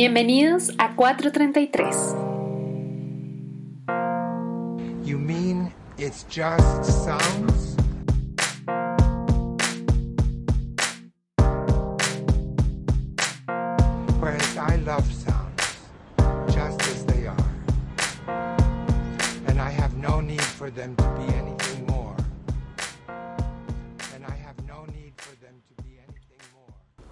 Bienvenidos 0.00 0.70
a 0.78 0.94
433. 0.94 1.84
You 5.04 5.18
mean 5.18 5.74
it's 5.98 6.22
just 6.22 7.04
sounds? 7.04 7.76
Whereas 14.18 14.56
I 14.56 14.76
love 14.86 15.04
sounds 15.12 15.76
just 16.50 16.80
as 16.80 17.04
they 17.04 17.26
are. 17.26 17.36
And 19.48 19.60
I 19.60 19.68
have 19.68 19.98
no 19.98 20.22
need 20.22 20.40
for 20.40 20.70
them 20.70 20.96
to 20.96 21.04
be 21.18 21.24
anything 21.34 21.59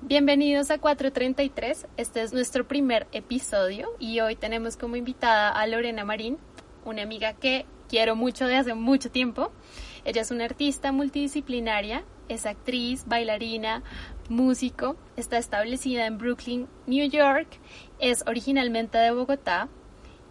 Bienvenidos 0.09 0.71
a 0.71 0.79
433. 0.79 1.87
Este 1.99 2.23
es 2.23 2.33
nuestro 2.33 2.67
primer 2.67 3.07
episodio 3.13 3.91
y 3.99 4.21
hoy 4.21 4.37
tenemos 4.37 4.79
como 4.79 4.97
invitada 4.97 5.51
a 5.51 5.67
Lorena 5.67 6.03
Marín, 6.07 6.39
una 6.87 7.03
amiga 7.03 7.35
que 7.35 7.67
quiero 7.91 8.17
mucho 8.17 8.47
de 8.47 8.57
hace 8.57 8.73
mucho 8.73 9.11
tiempo. 9.11 9.53
Ella 10.07 10.23
es 10.23 10.31
una 10.31 10.47
artista 10.47 10.93
multidisciplinaria, 10.93 12.05
es 12.31 12.47
actriz, 12.47 13.05
bailarina, 13.07 13.83
músico, 14.31 14.97
está 15.19 15.37
establecida 15.37 16.07
en 16.07 16.17
Brooklyn, 16.17 16.69
New 16.87 17.07
York, 17.11 17.61
es 17.99 18.25
originalmente 18.27 18.97
de 18.97 19.11
Bogotá. 19.11 19.69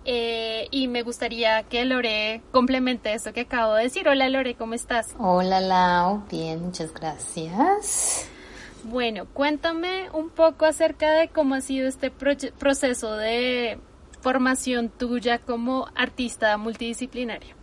eh, 0.06 0.69
y 0.72 0.88
me 0.88 1.03
gustaría 1.03 1.62
que 1.62 1.86
Lore 1.86 2.41
complemente 2.52 3.14
esto 3.14 3.31
que 3.31 3.41
acabo 3.41 3.75
de 3.75 3.84
decir. 3.84 4.08
Hola 4.08 4.28
Lore, 4.28 4.56
¿cómo 4.56 4.73
estás? 4.73 5.14
Hola 5.19 5.62
Lau, 5.62 6.23
bien, 6.31 6.64
muchas 6.64 6.91
gracias. 6.91 8.28
Bueno, 8.83 9.25
cuéntame 9.33 10.09
un 10.14 10.30
poco 10.30 10.66
acerca 10.66 11.11
de 11.11 11.30
cómo 11.30 11.56
ha 11.56 11.61
sido 11.61 11.88
este 11.88 12.11
proceso 12.11 13.16
de 13.16 13.80
formación 14.22 14.89
tuya 14.89 15.39
como 15.39 15.88
artista 15.95 16.58
multidisciplinaria. 16.58 17.56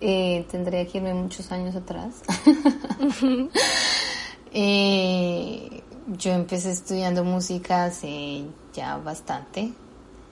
Eh, 0.00 0.44
tendría 0.50 0.86
que 0.86 0.98
irme 0.98 1.14
muchos 1.14 1.50
años 1.52 1.76
atrás. 1.76 2.22
Eh, 4.54 5.82
yo 6.08 6.32
empecé 6.32 6.72
estudiando 6.72 7.24
música 7.24 7.86
hace 7.86 8.44
ya 8.74 8.98
bastante 8.98 9.72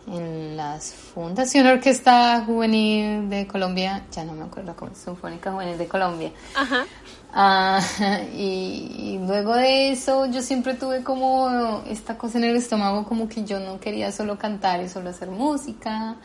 en 0.06 0.56
la 0.56 0.78
Fundación 0.80 1.66
Orquesta 1.66 2.44
Juvenil 2.44 3.28
de 3.28 3.46
Colombia, 3.46 4.04
ya 4.10 4.24
no 4.24 4.32
me 4.32 4.44
acuerdo 4.44 4.74
cómo 4.76 4.92
es, 4.92 4.98
Sinfónica 4.98 5.52
Juvenil 5.52 5.78
de 5.78 5.86
Colombia. 5.86 6.32
Ajá. 6.54 6.84
Ah, 7.32 7.80
y, 8.34 8.92
y 8.96 9.18
luego 9.26 9.54
de 9.54 9.92
eso 9.92 10.26
yo 10.26 10.42
siempre 10.42 10.74
tuve 10.74 11.02
como 11.02 11.82
esta 11.86 12.18
cosa 12.18 12.38
en 12.38 12.44
el 12.44 12.56
estómago 12.56 13.04
como 13.04 13.28
que 13.28 13.44
yo 13.44 13.60
no 13.60 13.78
quería 13.78 14.10
solo 14.12 14.38
cantar 14.38 14.82
y 14.82 14.88
solo 14.88 15.10
hacer 15.10 15.30
música 15.30 16.16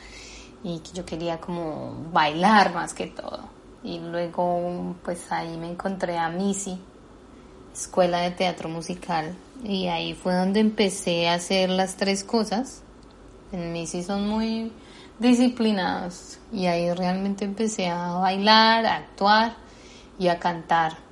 y 0.64 0.80
que 0.80 0.92
yo 0.94 1.06
quería 1.06 1.39
como 1.39 1.95
bailar 2.12 2.73
más 2.73 2.94
que 2.94 3.07
todo. 3.07 3.40
Y 3.84 4.00
luego 4.00 4.96
pues 5.03 5.31
ahí 5.31 5.57
me 5.57 5.69
encontré 5.69 6.18
a 6.18 6.29
Missy, 6.29 6.79
Escuela 7.72 8.22
de 8.22 8.31
Teatro 8.31 8.68
Musical, 8.68 9.35
y 9.63 9.88
ahí 9.88 10.13
fue 10.13 10.34
donde 10.34 10.59
empecé 10.59 11.29
a 11.29 11.35
hacer 11.35 11.69
las 11.69 11.96
tres 11.96 12.24
cosas. 12.24 12.81
En 13.52 13.74
Missy 13.74 14.03
son 14.03 14.28
muy 14.28 14.72
disciplinados 15.19 16.40
y 16.52 16.66
ahí 16.66 16.91
realmente 16.91 17.46
empecé 17.46 17.88
a 17.88 18.13
bailar, 18.13 18.85
a 18.85 18.96
actuar 18.97 19.56
y 20.18 20.28
a 20.28 20.40
cantar. 20.40 21.04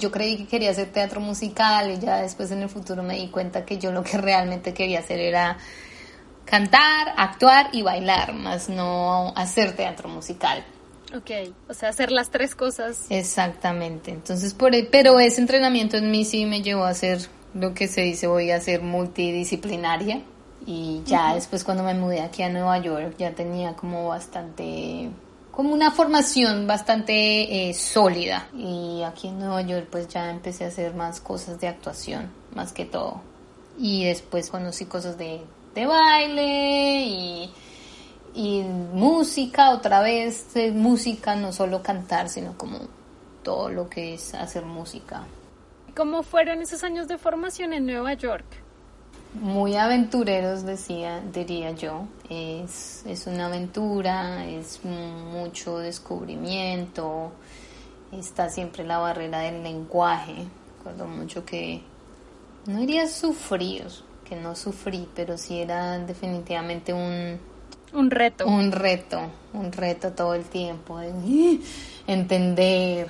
Yo 0.00 0.10
creí 0.10 0.36
que 0.36 0.46
quería 0.46 0.70
hacer 0.70 0.90
teatro 0.90 1.20
musical 1.20 1.90
y 1.90 1.98
ya 1.98 2.16
después 2.22 2.50
en 2.50 2.62
el 2.62 2.68
futuro 2.68 3.02
me 3.04 3.14
di 3.14 3.28
cuenta 3.28 3.64
que 3.64 3.78
yo 3.78 3.92
lo 3.92 4.02
que 4.02 4.18
realmente 4.18 4.74
quería 4.74 4.98
hacer 4.98 5.20
era 5.20 5.58
cantar, 6.44 7.14
actuar 7.16 7.68
y 7.72 7.82
bailar, 7.82 8.32
más 8.34 8.68
no 8.68 9.32
hacer 9.36 9.76
teatro 9.76 10.08
musical. 10.08 10.64
Ok, 11.14 11.30
o 11.68 11.74
sea, 11.74 11.88
hacer 11.90 12.10
las 12.12 12.30
tres 12.30 12.54
cosas. 12.54 13.06
Exactamente. 13.10 14.10
Entonces, 14.10 14.54
por 14.54 14.74
e- 14.74 14.88
pero 14.90 15.18
ese 15.20 15.40
entrenamiento 15.40 15.96
en 15.96 16.10
mí 16.10 16.24
sí 16.24 16.46
me 16.46 16.62
llevó 16.62 16.84
a 16.84 16.90
hacer 16.90 17.18
lo 17.54 17.74
que 17.74 17.88
se 17.88 18.02
dice 18.02 18.26
hoy 18.26 18.50
a 18.50 18.60
ser 18.60 18.82
multidisciplinaria. 18.82 20.22
Y 20.66 21.02
ya 21.06 21.34
después 21.34 21.64
cuando 21.64 21.82
me 21.82 21.94
mudé 21.94 22.20
aquí 22.20 22.42
a 22.42 22.48
Nueva 22.48 22.78
York 22.78 23.14
ya 23.18 23.32
tenía 23.32 23.74
como 23.74 24.08
bastante, 24.08 25.10
como 25.50 25.72
una 25.74 25.90
formación 25.90 26.66
bastante 26.66 27.68
eh, 27.68 27.74
sólida. 27.74 28.48
Y 28.54 29.02
aquí 29.02 29.28
en 29.28 29.38
Nueva 29.38 29.62
York 29.62 29.88
pues 29.90 30.08
ya 30.08 30.30
empecé 30.30 30.64
a 30.64 30.68
hacer 30.68 30.94
más 30.94 31.20
cosas 31.20 31.60
de 31.60 31.68
actuación, 31.68 32.30
más 32.54 32.72
que 32.72 32.84
todo. 32.84 33.22
Y 33.78 34.04
después 34.04 34.50
conocí 34.50 34.84
cosas 34.86 35.16
de, 35.16 35.40
de 35.74 35.86
baile 35.86 37.02
y 37.04 37.50
y 38.34 38.62
música, 38.62 39.70
otra 39.70 40.00
vez 40.00 40.54
música, 40.72 41.34
no 41.34 41.52
solo 41.52 41.82
cantar, 41.82 42.28
sino 42.28 42.56
como 42.56 42.78
todo 43.42 43.68
lo 43.70 43.88
que 43.88 44.14
es 44.14 44.34
hacer 44.34 44.64
música. 44.64 45.24
¿Cómo 45.96 46.22
fueron 46.22 46.62
esos 46.62 46.84
años 46.84 47.08
de 47.08 47.18
formación 47.18 47.72
en 47.72 47.86
Nueva 47.86 48.14
York? 48.14 48.46
Muy 49.34 49.76
aventureros, 49.76 50.64
decía, 50.64 51.20
diría 51.32 51.70
yo. 51.70 52.06
Es, 52.28 53.04
es 53.06 53.26
una 53.26 53.46
aventura, 53.46 54.44
es 54.46 54.80
mucho 54.84 55.78
descubrimiento, 55.78 57.32
está 58.10 58.48
siempre 58.48 58.84
la 58.84 58.98
barrera 58.98 59.40
del 59.40 59.62
lenguaje. 59.62 60.46
Recuerdo 60.78 61.06
mucho 61.06 61.44
que 61.44 61.82
no 62.66 62.80
diría 62.80 63.06
sufrir, 63.06 63.86
que 64.24 64.34
no 64.36 64.56
sufrí, 64.56 65.08
pero 65.14 65.38
sí 65.38 65.60
era 65.60 65.98
definitivamente 65.98 66.92
un, 66.92 67.38
Un 67.92 68.10
reto. 68.10 68.46
un 68.46 68.72
reto, 68.72 69.20
un 69.52 69.70
reto 69.70 70.12
todo 70.12 70.34
el 70.34 70.44
tiempo 70.44 70.98
de 70.98 71.60
entender, 72.06 73.08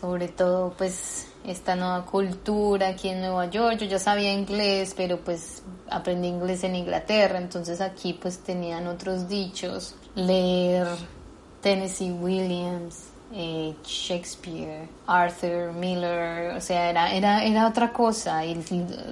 sobre 0.00 0.28
todo 0.28 0.74
pues 0.76 1.28
esta 1.46 1.76
nueva 1.76 2.04
cultura 2.04 2.88
aquí 2.88 3.08
en 3.08 3.20
Nueva 3.20 3.46
York. 3.46 3.78
Yo 3.78 3.86
ya 3.86 3.98
sabía 3.98 4.32
inglés, 4.32 4.94
pero 4.96 5.18
pues 5.20 5.62
aprendí 5.88 6.28
inglés 6.28 6.64
en 6.64 6.76
Inglaterra, 6.76 7.38
entonces 7.38 7.80
aquí 7.80 8.12
pues 8.14 8.38
tenían 8.38 8.86
otros 8.86 9.28
dichos. 9.28 9.94
Leer 10.14 10.86
Tennessee 11.60 12.12
Williams, 12.12 13.08
eh, 13.32 13.74
Shakespeare, 13.84 14.88
Arthur 15.06 15.72
Miller, 15.72 16.56
o 16.56 16.60
sea, 16.60 16.90
era, 16.90 17.12
era, 17.12 17.44
era 17.44 17.68
otra 17.68 17.92
cosa, 17.92 18.44
y 18.44 18.56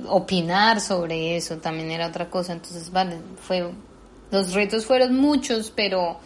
opinar 0.09 0.81
sobre 0.81 1.37
eso 1.37 1.59
también 1.59 1.91
era 1.91 2.06
otra 2.06 2.31
cosa, 2.31 2.53
entonces 2.53 2.91
vale, 2.93 3.19
fue 3.41 3.71
los 4.31 4.53
retos 4.53 4.84
fueron 4.87 5.16
muchos, 5.16 5.71
pero, 5.71 6.19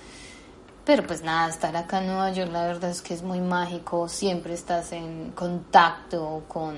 pero 0.88 1.02
pues 1.02 1.22
nada, 1.22 1.50
estar 1.50 1.76
acá 1.76 1.98
en 1.98 2.06
Nueva 2.06 2.32
York 2.32 2.50
la 2.50 2.66
verdad 2.66 2.88
es 2.88 3.02
que 3.02 3.12
es 3.12 3.22
muy 3.22 3.42
mágico, 3.42 4.08
siempre 4.08 4.54
estás 4.54 4.92
en 4.92 5.32
contacto 5.32 6.44
con 6.48 6.76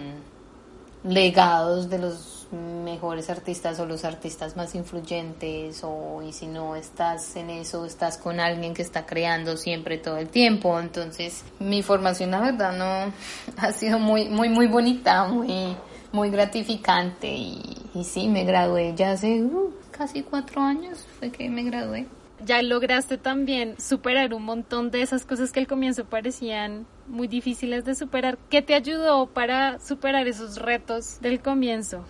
legados 1.05 1.89
de 1.89 2.01
los 2.01 2.49
mejores 2.51 3.31
artistas 3.31 3.79
o 3.79 3.87
los 3.87 4.05
artistas 4.05 4.57
más 4.57 4.75
influyentes 4.75 5.83
o 5.85 6.23
y 6.27 6.33
si 6.33 6.49
no 6.49 6.75
estás 6.75 7.37
en 7.37 7.51
eso 7.51 7.87
estás 7.87 8.19
con 8.19 8.41
alguien 8.41 8.75
que 8.75 8.83
está 8.83 9.07
creando 9.07 9.57
siempre 9.57 9.97
todo 9.97 10.17
el 10.17 10.29
tiempo. 10.29 10.81
Entonces 10.81 11.45
mi 11.61 11.85
formación 11.85 12.33
la 12.33 12.41
verdad 12.41 12.77
no 12.77 13.13
ha 13.59 13.71
sido 13.71 14.01
muy 14.01 14.29
muy 14.29 14.49
muy 14.49 14.67
bonita 14.67 15.29
muy 15.29 15.77
muy 16.11 16.31
gratificante. 16.31 17.29
Y, 17.29 17.77
y 17.95 18.03
sí 18.03 18.27
me 18.27 18.43
gradué 18.43 18.93
ya 18.97 19.13
hace 19.13 19.41
uh, 19.41 19.73
casi 19.93 20.25
cuatro 20.25 20.63
años 20.63 21.07
fue 21.21 21.31
que 21.31 21.49
me 21.49 21.63
gradué 21.63 22.09
Ya 22.45 22.63
lograste 22.63 23.19
también 23.19 23.79
superar 23.79 24.33
un 24.33 24.45
montón 24.45 24.91
de 24.91 25.03
esas 25.03 25.27
cosas 25.27 25.53
que 25.53 25.61
al 25.61 25.67
comienzo 25.67 26.07
parecían 26.07 26.87
muy 27.07 27.29
difíciles 27.29 27.85
de 27.85 27.95
superar. 27.95 28.39
¿Qué 28.49 28.63
te 28.63 28.75
ayudó 28.75 29.27
para 29.27 29.79
superar 29.79 30.27
esos 30.27 30.57
retos 30.57 31.21
del 31.21 31.41
comienzo? 31.41 32.05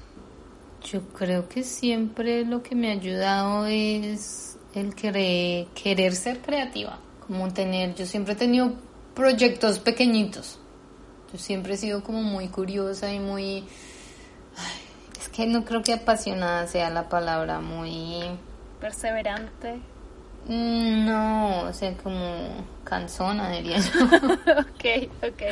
Yo 0.85 1.01
creo 1.09 1.49
que 1.49 1.63
siempre 1.63 2.45
lo 2.45 2.63
que 2.63 2.75
me 2.75 2.91
ha 2.91 2.93
ayudado 2.93 3.67
es 3.67 4.57
el 4.75 4.95
querer, 4.95 5.67
querer 5.75 6.15
ser 6.15 6.41
creativa, 6.41 6.99
como 7.27 7.53
tener, 7.53 7.95
yo 7.97 8.07
siempre 8.07 8.35
he 8.35 8.37
tenido 8.37 8.75
proyectos 9.15 9.79
pequeñitos, 9.79 10.59
yo 11.33 11.39
siempre 11.39 11.75
he 11.75 11.77
sido 11.77 12.03
como 12.03 12.23
muy 12.23 12.49
curiosa 12.49 13.13
y 13.13 13.19
muy, 13.19 13.65
ay, 14.57 15.31
que 15.35 15.47
no 15.47 15.65
creo 15.65 15.83
que 15.83 15.93
apasionada 15.93 16.67
sea 16.67 16.89
la 16.89 17.09
palabra, 17.09 17.61
muy... 17.61 18.23
Perseverante. 18.81 19.81
Mm, 20.51 21.05
No, 21.07 21.61
o 21.69 21.73
sea, 21.73 21.97
como 21.99 22.21
cansona, 22.83 23.51
diría 23.53 23.79
yo. 23.79 24.05
ok, 24.05 25.09
ok, 25.23 25.43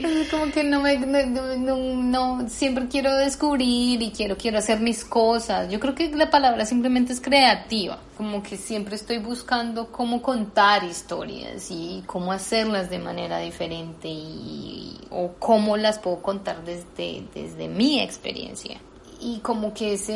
ok. 0.00 0.30
como 0.30 0.50
que 0.50 0.64
no 0.64 0.80
me, 0.80 0.96
no, 0.96 1.76
no- 1.76 2.48
siempre 2.48 2.88
quiero 2.88 3.14
descubrir 3.14 4.00
y 4.00 4.10
quiero, 4.10 4.38
quiero 4.38 4.56
hacer 4.56 4.80
mis 4.80 5.04
cosas. 5.04 5.70
Yo 5.70 5.78
creo 5.80 5.94
que 5.94 6.08
la 6.16 6.30
palabra 6.30 6.64
simplemente 6.64 7.12
es 7.12 7.20
creativa, 7.20 7.98
como 8.16 8.42
que 8.42 8.56
siempre 8.56 8.94
estoy 8.96 9.18
buscando 9.18 9.88
cómo 9.92 10.22
contar 10.22 10.82
historias 10.82 11.70
y 11.70 12.02
cómo 12.06 12.32
hacerlas 12.32 12.88
de 12.88 12.98
manera 13.00 13.40
diferente 13.40 14.08
y, 14.08 14.96
o 15.10 15.32
cómo 15.38 15.76
las 15.76 15.98
puedo 15.98 16.22
contar 16.22 16.64
desde, 16.64 17.22
desde 17.34 17.68
mi 17.68 18.00
experiencia. 18.00 18.80
Y 19.20 19.40
como 19.40 19.74
que 19.74 19.92
ese 19.94 20.14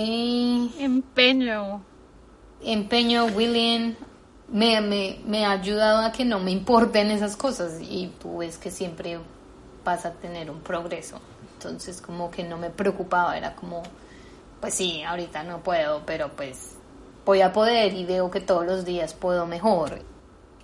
Empeño. 0.78 1.82
empeño, 2.64 3.26
William, 3.26 3.94
me, 4.52 4.80
me, 4.82 5.18
me 5.26 5.44
ha 5.44 5.52
ayudado 5.52 6.04
a 6.04 6.12
que 6.12 6.24
no 6.24 6.38
me 6.38 6.50
importen 6.50 7.10
esas 7.10 7.36
cosas 7.36 7.80
y 7.80 8.12
tú 8.20 8.38
ves 8.38 8.58
que 8.58 8.70
siempre 8.70 9.18
vas 9.84 10.04
a 10.04 10.12
tener 10.12 10.50
un 10.50 10.60
progreso. 10.60 11.20
Entonces 11.54 12.00
como 12.00 12.30
que 12.30 12.44
no 12.44 12.58
me 12.58 12.70
preocupaba, 12.70 13.36
era 13.36 13.54
como, 13.54 13.82
pues 14.60 14.74
sí, 14.74 15.02
ahorita 15.02 15.42
no 15.42 15.62
puedo, 15.62 16.02
pero 16.04 16.28
pues 16.36 16.76
voy 17.24 17.40
a 17.40 17.52
poder 17.52 17.94
y 17.94 18.04
veo 18.04 18.30
que 18.30 18.40
todos 18.40 18.66
los 18.66 18.84
días 18.84 19.14
puedo 19.14 19.46
mejor. 19.46 20.02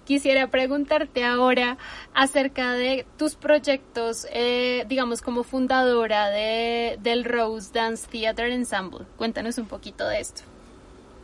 Quisiera 0.05 0.49
preguntarte 0.49 1.25
ahora 1.25 1.77
acerca 2.15 2.73
de 2.73 3.07
tus 3.19 3.37
proyectos, 3.37 4.27
eh, 4.33 4.85
digamos, 4.89 5.21
como 5.21 5.45
fundadora 5.45 6.31
de, 6.31 6.99
del 7.03 7.25
Rose 7.25 7.71
Dance 7.73 8.07
Theater 8.11 8.51
Ensemble. 8.51 9.05
Cuéntanos 9.19 9.59
un 9.59 9.67
poquito 9.67 10.09
de 10.09 10.21
esto. 10.21 10.43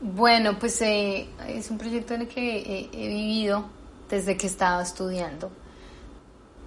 Bueno, 0.07 0.59
pues 0.59 0.83
eh, 0.83 1.31
es 1.49 1.71
un 1.71 1.79
proyecto 1.79 2.13
en 2.13 2.21
el 2.21 2.29
que 2.29 2.59
he, 2.59 2.91
he 2.93 3.09
vivido 3.09 3.65
desde 4.11 4.37
que 4.37 4.47
estaba 4.47 4.83
estudiando 4.83 5.51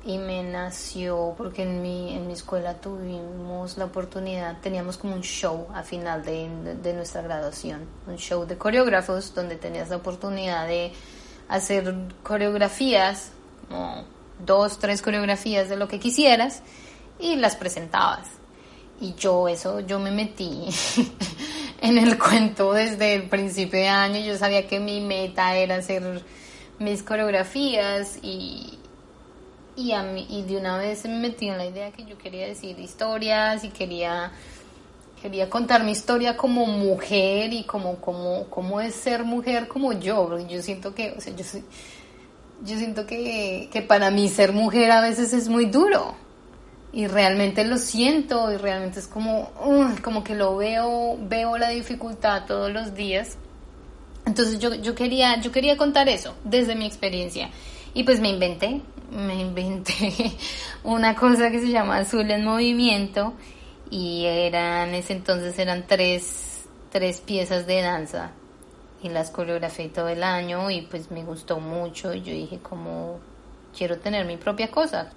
y 0.04 0.18
me 0.18 0.42
nació 0.42 1.36
porque 1.38 1.62
en 1.62 1.84
mi, 1.84 2.16
en 2.16 2.26
mi 2.26 2.34
escuela 2.34 2.82
tuvimos 2.82 3.78
la 3.78 3.86
oportunidad, 3.86 4.60
teníamos 4.60 4.98
como 4.98 5.14
un 5.14 5.22
show 5.22 5.68
a 5.76 5.84
final 5.84 6.26
de, 6.26 6.50
de 6.82 6.94
nuestra 6.94 7.22
graduación, 7.22 7.82
un 8.08 8.18
show 8.18 8.44
de 8.48 8.58
coreógrafos 8.58 9.36
donde 9.36 9.56
tenías 9.56 9.90
la 9.90 9.98
oportunidad 9.98 10.66
de 10.66 10.92
hacer 11.48 11.94
coreografías, 12.24 13.34
como 13.70 14.04
dos, 14.44 14.80
tres 14.80 15.04
coreografías 15.04 15.70
de 15.70 15.78
lo 15.78 15.88
que 15.88 16.00
quisieras 16.00 16.64
y 17.20 17.36
las 17.36 17.56
presentabas. 17.56 18.30
Y 19.00 19.14
yo 19.14 19.48
eso, 19.48 19.82
yo 19.82 20.00
me 20.00 20.10
metí 20.10 20.70
en 21.82 21.98
el 21.98 22.18
cuento 22.18 22.74
desde 22.74 23.16
el 23.16 23.24
principio 23.24 23.80
de 23.80 23.88
año. 23.88 24.20
Yo 24.20 24.38
sabía 24.38 24.68
que 24.68 24.80
mi 24.80 25.02
meta 25.02 25.56
era 25.56 25.76
hacer 25.76 26.24
mis 26.80 27.04
coreografías 27.04 28.20
y, 28.22 28.78
y, 29.76 29.92
a 29.92 30.04
mí, 30.04 30.26
y 30.30 30.44
de 30.44 30.58
una 30.58 30.78
vez 30.78 31.06
me 31.06 31.20
metí 31.20 31.48
en 31.48 31.58
la 31.58 31.66
idea 31.66 31.92
que 31.92 32.06
yo 32.06 32.18
quería 32.18 32.48
decir 32.48 32.80
historias 32.80 33.64
y 33.64 33.70
quería, 33.70 34.32
quería 35.22 35.50
contar 35.50 35.84
mi 35.84 35.92
historia 35.92 36.38
como 36.38 36.66
mujer 36.66 37.54
y 37.54 37.64
como, 37.64 37.98
como, 37.98 38.46
como 38.46 38.82
es 38.82 38.96
ser 38.96 39.24
mujer 39.24 39.68
como 39.68 39.94
yo. 39.94 40.38
Yo 40.48 40.62
siento 40.62 40.94
que, 40.94 41.14
o 41.18 41.22
sea, 41.22 41.36
yo 41.36 41.44
soy, 41.44 41.64
yo 42.64 42.78
siento 42.78 43.06
que, 43.06 43.70
que 43.72 43.82
para 43.82 44.12
mí 44.12 44.30
ser 44.30 44.52
mujer 44.52 44.92
a 44.92 45.02
veces 45.02 45.34
es 45.34 45.48
muy 45.48 45.66
duro 45.66 46.16
y 46.98 47.06
realmente 47.06 47.64
lo 47.64 47.78
siento 47.78 48.52
y 48.52 48.58
realmente 48.58 49.00
es 49.00 49.08
como 49.08 49.52
como 50.02 50.24
que 50.24 50.34
lo 50.34 50.58
veo 50.58 51.16
veo 51.20 51.56
la 51.60 51.70
dificultad 51.70 52.48
todos 52.48 52.72
los 52.72 52.96
días. 52.96 53.38
Entonces 54.26 54.58
yo, 54.58 54.74
yo 54.74 54.96
quería 54.96 55.40
yo 55.40 55.52
quería 55.52 55.78
contar 55.78 56.10
eso 56.10 56.34
desde 56.44 56.74
mi 56.74 56.88
experiencia. 56.88 57.52
Y 57.94 58.04
pues 58.04 58.20
me 58.20 58.30
inventé 58.30 58.82
me 59.12 59.36
inventé 59.36 60.34
una 60.84 61.16
cosa 61.16 61.52
que 61.52 61.60
se 61.60 61.70
llama 61.70 61.98
azul 61.98 62.32
en 62.32 62.44
movimiento 62.44 63.36
y 63.92 64.26
eran 64.26 64.96
ese 64.96 65.14
entonces 65.14 65.60
eran 65.60 65.86
tres 65.86 66.66
tres 66.92 67.22
piezas 67.22 67.68
de 67.68 67.80
danza. 67.80 68.32
Y 69.04 69.10
las 69.10 69.30
coreografié 69.30 69.90
todo 69.90 70.08
el 70.08 70.24
año 70.24 70.72
y 70.72 70.82
pues 70.82 71.12
me 71.12 71.24
gustó 71.24 71.60
mucho 71.60 72.16
y 72.16 72.24
yo 72.24 72.34
dije 72.34 72.58
como 72.58 73.20
quiero 73.78 74.00
tener 74.00 74.26
mi 74.26 74.38
propia 74.38 74.72
cosa. 74.72 75.12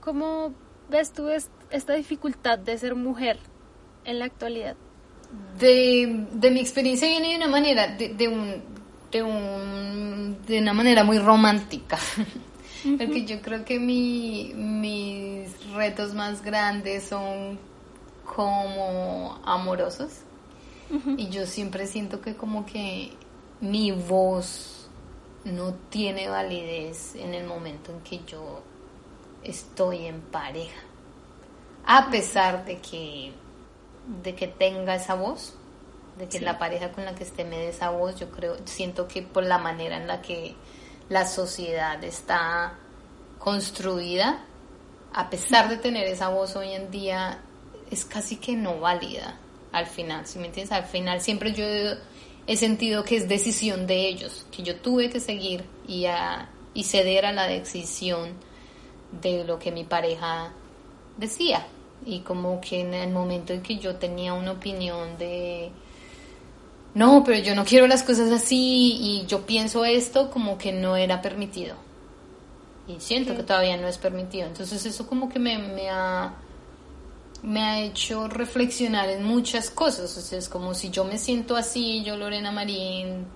¿Cómo 0.00 0.52
ves 0.90 1.12
tú 1.12 1.28
es- 1.28 1.50
esta 1.70 1.94
dificultad 1.94 2.58
de 2.58 2.76
ser 2.78 2.94
mujer 2.94 3.38
en 4.04 4.18
la 4.18 4.26
actualidad? 4.26 4.76
de, 5.58 6.26
de 6.32 6.50
mi 6.52 6.60
experiencia 6.60 7.08
viene 7.08 7.30
de 7.30 7.36
una 7.36 7.48
manera, 7.48 7.88
de, 7.96 8.10
de 8.14 8.28
un, 8.28 8.62
de 9.10 9.22
un, 9.22 10.38
de 10.46 10.58
una 10.60 10.72
manera 10.72 11.02
muy 11.02 11.18
romántica. 11.18 11.98
Porque 12.98 13.24
yo 13.24 13.40
creo 13.40 13.64
que 13.64 13.80
mi, 13.80 14.52
mis 14.54 15.48
retos 15.72 16.14
más 16.14 16.42
grandes 16.42 17.04
son 17.04 17.58
como 18.24 19.40
amorosos. 19.44 20.20
Y 21.16 21.28
yo 21.30 21.46
siempre 21.46 21.86
siento 21.86 22.20
que 22.20 22.36
como 22.36 22.64
que 22.66 23.10
mi 23.60 23.90
voz 23.90 24.88
no 25.44 25.74
tiene 25.88 26.28
validez 26.28 27.14
en 27.16 27.34
el 27.34 27.46
momento 27.46 27.90
en 27.90 28.00
que 28.02 28.20
yo 28.26 28.62
estoy 29.44 30.06
en 30.06 30.20
pareja. 30.20 30.80
A 31.86 32.10
pesar 32.10 32.64
de 32.64 32.78
que 32.78 33.32
de 34.22 34.34
que 34.34 34.46
tenga 34.48 34.94
esa 34.94 35.14
voz, 35.14 35.54
de 36.18 36.28
que 36.28 36.38
la 36.40 36.58
pareja 36.58 36.92
con 36.92 37.04
la 37.06 37.14
que 37.14 37.24
esté 37.24 37.44
me 37.44 37.56
dé 37.58 37.68
esa 37.70 37.90
voz, 37.90 38.18
yo 38.20 38.30
creo, 38.30 38.56
siento 38.66 39.08
que 39.08 39.22
por 39.22 39.44
la 39.44 39.56
manera 39.58 39.96
en 39.96 40.06
la 40.06 40.20
que 40.20 40.54
la 41.08 41.26
sociedad 41.26 42.02
está 42.04 42.74
construida, 43.38 44.44
a 45.12 45.30
pesar 45.30 45.68
de 45.68 45.76
tener 45.76 46.06
esa 46.06 46.28
voz 46.28 46.54
hoy 46.56 46.72
en 46.72 46.90
día, 46.90 47.38
es 47.90 48.04
casi 48.04 48.36
que 48.36 48.56
no 48.56 48.80
válida 48.80 49.38
al 49.72 49.86
final, 49.86 50.26
si 50.26 50.38
me 50.38 50.46
entiendes? 50.46 50.72
Al 50.72 50.84
final 50.84 51.20
siempre 51.20 51.52
yo 51.52 51.64
he 52.46 52.56
sentido 52.56 53.04
que 53.04 53.16
es 53.16 53.28
decisión 53.28 53.86
de 53.86 54.06
ellos, 54.08 54.46
que 54.50 54.62
yo 54.62 54.76
tuve 54.76 55.10
que 55.10 55.18
seguir 55.20 55.64
y, 55.88 56.06
a- 56.06 56.48
y 56.74 56.84
ceder 56.84 57.26
a 57.26 57.32
la 57.32 57.46
decisión 57.46 58.34
de 59.20 59.44
lo 59.44 59.58
que 59.58 59.72
mi 59.72 59.84
pareja 59.84 60.52
decía. 61.16 61.66
Y 62.06 62.20
como 62.20 62.60
que 62.60 62.80
en 62.80 62.94
el 62.94 63.10
momento 63.10 63.52
en 63.52 63.62
que 63.62 63.78
yo 63.78 63.96
tenía 63.96 64.34
una 64.34 64.52
opinión 64.52 65.16
de, 65.16 65.70
no, 66.94 67.24
pero 67.24 67.38
yo 67.40 67.54
no 67.54 67.64
quiero 67.64 67.86
las 67.86 68.02
cosas 68.02 68.30
así 68.30 68.98
y 69.00 69.26
yo 69.26 69.46
pienso 69.46 69.84
esto, 69.84 70.30
como 70.30 70.58
que 70.58 70.72
no 70.72 70.96
era 70.96 71.20
permitido. 71.20 71.76
Y 72.86 73.00
siento 73.00 73.34
que 73.34 73.42
todavía 73.42 73.76
no 73.76 73.88
es 73.88 73.98
permitido. 73.98 74.46
Entonces 74.46 74.84
eso 74.86 75.06
como 75.06 75.28
que 75.28 75.38
me, 75.38 75.58
me 75.58 75.88
ha 75.88 76.34
me 77.42 77.60
ha 77.60 77.80
hecho 77.80 78.26
reflexionar 78.26 79.10
en 79.10 79.24
muchas 79.24 79.70
cosas. 79.70 80.16
O 80.16 80.20
sea, 80.20 80.38
es 80.38 80.48
como 80.48 80.74
si 80.74 80.90
yo 80.90 81.04
me 81.04 81.18
siento 81.18 81.56
así, 81.56 82.02
yo 82.02 82.16
Lorena 82.16 82.52
Marín, 82.52 83.26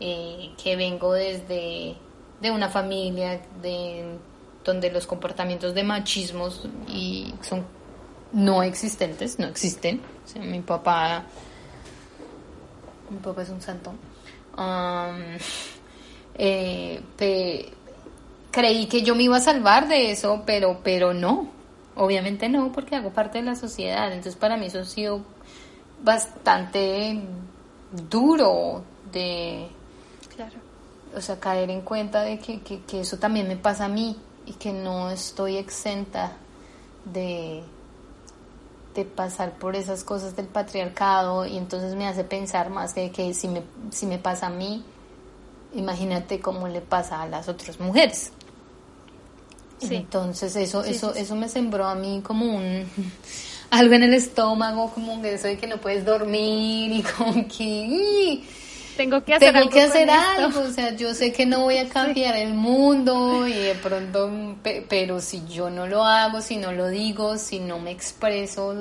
eh, 0.00 0.50
que 0.62 0.76
vengo 0.76 1.12
desde 1.12 1.96
de 2.40 2.50
una 2.50 2.68
familia 2.68 3.40
de 3.60 4.16
donde 4.68 4.90
los 4.90 5.06
comportamientos 5.06 5.74
de 5.74 5.82
machismos 5.82 6.68
y 6.88 7.34
son 7.42 7.64
no 8.32 8.62
existentes, 8.62 9.38
no 9.38 9.46
existen. 9.46 10.00
O 10.24 10.28
sea, 10.28 10.42
mi 10.42 10.60
papá 10.60 11.24
mi 13.10 13.16
papá 13.18 13.42
es 13.42 13.48
un 13.48 13.60
santo. 13.62 13.90
Um, 14.56 15.38
eh, 16.34 17.00
pe- 17.16 17.70
creí 18.50 18.86
que 18.86 19.02
yo 19.02 19.14
me 19.14 19.22
iba 19.24 19.36
a 19.38 19.40
salvar 19.40 19.88
de 19.88 20.10
eso, 20.10 20.42
pero, 20.46 20.80
pero 20.84 21.14
no. 21.14 21.48
Obviamente 21.96 22.48
no, 22.48 22.70
porque 22.70 22.94
hago 22.96 23.10
parte 23.10 23.38
de 23.38 23.44
la 23.44 23.56
sociedad. 23.56 24.08
Entonces 24.08 24.36
para 24.36 24.56
mí 24.56 24.66
eso 24.66 24.80
ha 24.80 24.84
sido 24.84 25.22
bastante 26.04 27.20
duro 28.10 28.84
de, 29.10 29.68
Claro. 30.36 30.52
o 31.16 31.20
sea, 31.20 31.40
caer 31.40 31.70
en 31.70 31.80
cuenta 31.80 32.22
de 32.22 32.38
que, 32.38 32.60
que, 32.60 32.82
que 32.82 33.00
eso 33.00 33.16
también 33.18 33.48
me 33.48 33.56
pasa 33.56 33.86
a 33.86 33.88
mí 33.88 34.16
y 34.48 34.52
que 34.54 34.72
no 34.72 35.10
estoy 35.10 35.56
exenta 35.56 36.32
de, 37.04 37.62
de 38.94 39.04
pasar 39.04 39.58
por 39.58 39.76
esas 39.76 40.04
cosas 40.04 40.34
del 40.36 40.46
patriarcado 40.46 41.46
y 41.46 41.58
entonces 41.58 41.94
me 41.94 42.06
hace 42.06 42.24
pensar 42.24 42.70
más 42.70 42.94
de 42.94 43.10
que 43.10 43.34
si 43.34 43.46
me, 43.48 43.62
si 43.90 44.06
me 44.06 44.18
pasa 44.18 44.46
a 44.46 44.50
mí, 44.50 44.82
imagínate 45.74 46.40
cómo 46.40 46.66
le 46.66 46.80
pasa 46.80 47.22
a 47.22 47.28
las 47.28 47.48
otras 47.48 47.78
mujeres. 47.78 48.32
Sí. 49.80 49.94
Entonces 49.94 50.56
eso, 50.56 50.82
Sí, 50.82 50.90
eso, 50.90 51.12
sí, 51.12 51.20
eso 51.20 51.36
me 51.36 51.48
sembró 51.48 51.86
a 51.86 51.94
mí 51.94 52.22
como 52.24 52.46
un 52.46 52.86
algo 53.70 53.94
en 53.94 54.02
el 54.02 54.14
estómago, 54.14 54.90
como 54.92 55.12
un 55.12 55.24
eso 55.26 55.46
de 55.46 55.58
que 55.58 55.66
no 55.66 55.76
puedes 55.76 56.04
dormir 56.04 56.90
y 56.90 57.02
como 57.02 57.46
que. 57.46 58.42
Tengo 58.98 59.24
que 59.24 59.34
hacer 59.34 59.48
tengo 59.52 59.58
algo 59.60 59.70
que 59.70 59.80
hacer 59.82 60.10
algo, 60.10 60.60
o 60.60 60.70
sea, 60.70 60.94
yo 60.94 61.14
sé 61.14 61.32
que 61.32 61.46
no 61.46 61.60
voy 61.60 61.78
a 61.78 61.88
cambiar 61.88 62.36
el 62.36 62.52
mundo 62.52 63.46
y 63.48 63.52
de 63.54 63.74
pronto, 63.76 64.30
pe- 64.62 64.84
pero 64.88 65.20
si 65.20 65.46
yo 65.48 65.70
no 65.70 65.86
lo 65.86 66.04
hago, 66.04 66.42
si 66.42 66.56
no 66.58 66.72
lo 66.72 66.88
digo, 66.88 67.38
si 67.38 67.60
no 67.60 67.78
me 67.78 67.90
expreso, 67.92 68.74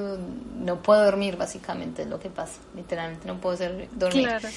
no 0.59 0.81
puedo 0.81 1.05
dormir, 1.05 1.37
básicamente 1.37 2.01
es 2.01 2.07
lo 2.09 2.19
que 2.19 2.29
pasa, 2.29 2.59
literalmente 2.75 3.27
no 3.27 3.39
puedo 3.39 3.55
ser, 3.57 3.87
dormir. 3.93 4.27
Claro. 4.27 4.49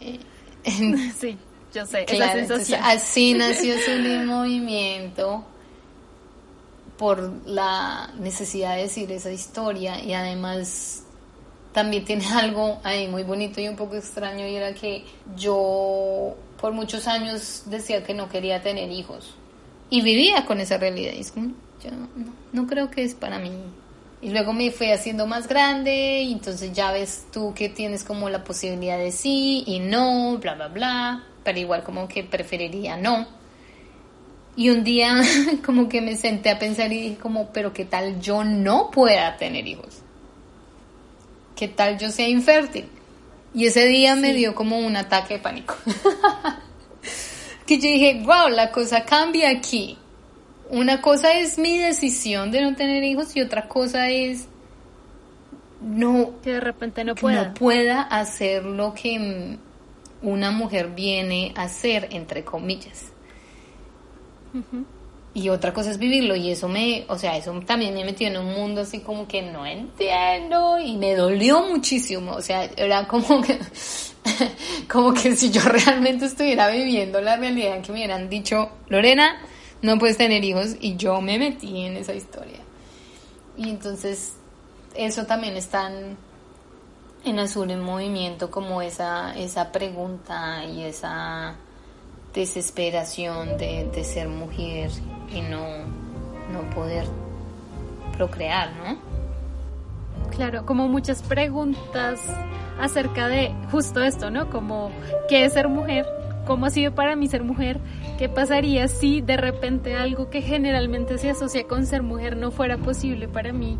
Eh, 0.00 0.18
Sí, 1.20 1.38
yo 1.72 1.86
sé, 1.86 2.04
Claro, 2.06 2.24
esa 2.24 2.38
entonces 2.38 2.68
sensación. 2.68 2.80
así 3.00 3.34
nació 3.38 3.74
Zully 3.78 4.18
Movimiento 4.24 5.44
por 6.98 7.30
la 7.46 8.10
necesidad 8.18 8.76
de 8.76 8.82
decir 8.82 9.12
esa 9.12 9.30
historia 9.30 10.02
y 10.02 10.14
además 10.14 11.02
también 11.76 12.06
tiene 12.06 12.24
algo 12.32 12.80
ahí 12.84 13.06
muy 13.06 13.22
bonito 13.22 13.60
y 13.60 13.68
un 13.68 13.76
poco 13.76 13.96
extraño 13.96 14.46
y 14.48 14.54
era 14.56 14.72
que 14.72 15.04
yo 15.36 16.34
por 16.58 16.72
muchos 16.72 17.06
años 17.06 17.64
decía 17.66 18.02
que 18.02 18.14
no 18.14 18.30
quería 18.30 18.62
tener 18.62 18.90
hijos 18.90 19.34
y 19.90 20.00
vivía 20.00 20.46
con 20.46 20.58
esa 20.58 20.78
realidad 20.78 21.12
y 21.12 21.20
es 21.20 21.32
como, 21.32 21.48
yo 21.84 21.90
no, 22.54 22.66
creo 22.66 22.90
que 22.90 23.04
es 23.04 23.14
para 23.14 23.38
mí 23.38 23.50
y 24.22 24.30
luego 24.30 24.54
me 24.54 24.70
fui 24.70 24.90
haciendo 24.90 25.26
más 25.26 25.48
grande 25.48 26.22
y 26.22 26.32
entonces 26.32 26.72
ya 26.72 26.92
ves 26.92 27.26
tú 27.30 27.52
que 27.54 27.68
tienes 27.68 28.04
como 28.04 28.30
la 28.30 28.42
posibilidad 28.42 28.96
de 28.96 29.12
sí 29.12 29.62
y 29.66 29.78
no, 29.78 30.38
bla, 30.38 30.54
bla, 30.54 30.68
bla, 30.68 31.24
pero 31.44 31.58
igual 31.58 31.82
como 31.82 32.08
que 32.08 32.24
preferiría 32.24 32.96
no. 32.96 33.26
Y 34.56 34.70
un 34.70 34.82
día 34.82 35.20
como 35.66 35.90
que 35.90 36.00
me 36.00 36.16
senté 36.16 36.48
a 36.48 36.58
pensar 36.58 36.90
y 36.90 37.02
dije 37.02 37.18
como, 37.18 37.52
pero 37.52 37.74
¿qué 37.74 37.84
tal 37.84 38.18
yo 38.18 38.44
no 38.44 38.90
pueda 38.90 39.36
tener 39.36 39.66
hijos? 39.66 40.05
¿Qué 41.56 41.68
tal 41.68 41.98
yo 41.98 42.10
sea 42.10 42.28
infértil? 42.28 42.86
Y 43.54 43.66
ese 43.66 43.86
día 43.86 44.14
me 44.14 44.34
dio 44.34 44.54
como 44.54 44.78
un 44.78 44.96
ataque 44.96 45.34
de 45.34 45.40
pánico. 45.40 45.74
que 47.66 47.78
yo 47.78 47.88
dije, 47.88 48.22
wow, 48.24 48.50
la 48.50 48.70
cosa 48.70 49.04
cambia 49.04 49.50
aquí. 49.50 49.98
Una 50.68 51.00
cosa 51.00 51.32
es 51.32 51.58
mi 51.58 51.78
decisión 51.78 52.50
de 52.50 52.60
no 52.60 52.76
tener 52.76 53.02
hijos 53.02 53.34
y 53.34 53.40
otra 53.40 53.68
cosa 53.68 54.10
es 54.10 54.48
no 55.80 56.40
Que 56.42 56.52
de 56.52 56.60
repente 56.60 57.04
no 57.04 57.14
pueda. 57.14 57.48
no 57.48 57.54
pueda 57.54 58.02
hacer 58.02 58.64
lo 58.64 58.92
que 58.92 59.58
una 60.22 60.50
mujer 60.50 60.90
viene 60.94 61.52
a 61.56 61.64
hacer, 61.64 62.08
entre 62.10 62.44
comillas. 62.44 63.12
Y 65.36 65.50
otra 65.50 65.74
cosa 65.74 65.90
es 65.90 65.98
vivirlo 65.98 66.34
y 66.34 66.50
eso 66.50 66.66
me, 66.66 67.04
o 67.08 67.18
sea, 67.18 67.36
eso 67.36 67.52
también 67.66 67.92
me 67.92 68.06
metió 68.06 68.26
en 68.26 68.38
un 68.38 68.54
mundo 68.54 68.80
así 68.80 69.00
como 69.00 69.28
que 69.28 69.42
no 69.42 69.66
entiendo 69.66 70.78
y 70.78 70.96
me 70.96 71.14
dolió 71.14 71.60
muchísimo, 71.60 72.32
o 72.32 72.40
sea, 72.40 72.64
era 72.74 73.06
como 73.06 73.42
que, 73.42 73.58
como 74.90 75.12
que 75.12 75.36
si 75.36 75.50
yo 75.50 75.60
realmente 75.60 76.24
estuviera 76.24 76.70
viviendo 76.70 77.20
la 77.20 77.36
realidad 77.36 77.82
que 77.82 77.92
me 77.92 77.98
hubieran 77.98 78.30
dicho, 78.30 78.70
Lorena, 78.88 79.42
no 79.82 79.98
puedes 79.98 80.16
tener 80.16 80.42
hijos 80.42 80.74
y 80.80 80.96
yo 80.96 81.20
me 81.20 81.38
metí 81.38 81.84
en 81.84 81.98
esa 81.98 82.14
historia. 82.14 82.60
Y 83.58 83.68
entonces 83.68 84.36
eso 84.94 85.26
también 85.26 85.58
está 85.58 85.92
en, 85.92 86.16
en 87.26 87.38
Azul 87.40 87.70
en 87.70 87.82
movimiento, 87.82 88.50
como 88.50 88.80
esa, 88.80 89.36
esa 89.36 89.70
pregunta 89.70 90.64
y 90.64 90.84
esa 90.84 91.56
desesperación 92.36 93.56
de, 93.56 93.90
de 93.92 94.04
ser 94.04 94.28
mujer 94.28 94.90
y 95.34 95.40
no, 95.40 95.64
no 96.52 96.70
poder 96.74 97.06
procrear, 98.16 98.70
¿no? 98.76 98.98
Claro, 100.30 100.66
como 100.66 100.86
muchas 100.86 101.22
preguntas 101.22 102.20
acerca 102.80 103.28
de 103.28 103.52
justo 103.70 104.02
esto, 104.02 104.30
¿no? 104.30 104.50
Como, 104.50 104.90
¿qué 105.28 105.44
es 105.44 105.54
ser 105.54 105.68
mujer? 105.68 106.06
¿Cómo 106.46 106.66
ha 106.66 106.70
sido 106.70 106.94
para 106.94 107.16
mí 107.16 107.26
ser 107.26 107.42
mujer? 107.42 107.80
¿Qué 108.18 108.28
pasaría 108.28 108.86
si 108.86 109.20
de 109.20 109.36
repente 109.36 109.96
algo 109.96 110.30
que 110.30 110.42
generalmente 110.42 111.18
se 111.18 111.30
asocia 111.30 111.66
con 111.66 111.86
ser 111.86 112.02
mujer 112.02 112.36
no 112.36 112.50
fuera 112.50 112.76
posible 112.76 113.28
para 113.28 113.52
mí? 113.52 113.78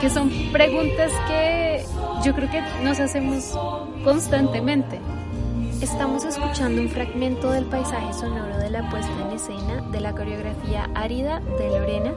Que 0.00 0.10
son 0.10 0.30
preguntas 0.52 1.10
que 1.26 1.84
yo 2.24 2.34
creo 2.34 2.50
que 2.50 2.62
nos 2.84 3.00
hacemos 3.00 3.58
constantemente. 4.04 5.00
Estamos 5.82 6.24
escuchando 6.24 6.80
un 6.80 6.88
fragmento 6.88 7.50
del 7.50 7.66
paisaje 7.66 8.12
sonoro 8.14 8.56
de 8.58 8.70
la 8.70 8.88
puesta 8.88 9.12
en 9.12 9.32
escena 9.32 9.82
de 9.90 10.00
la 10.00 10.12
coreografía 10.12 10.88
árida 10.94 11.40
de 11.40 11.68
Lorena, 11.68 12.14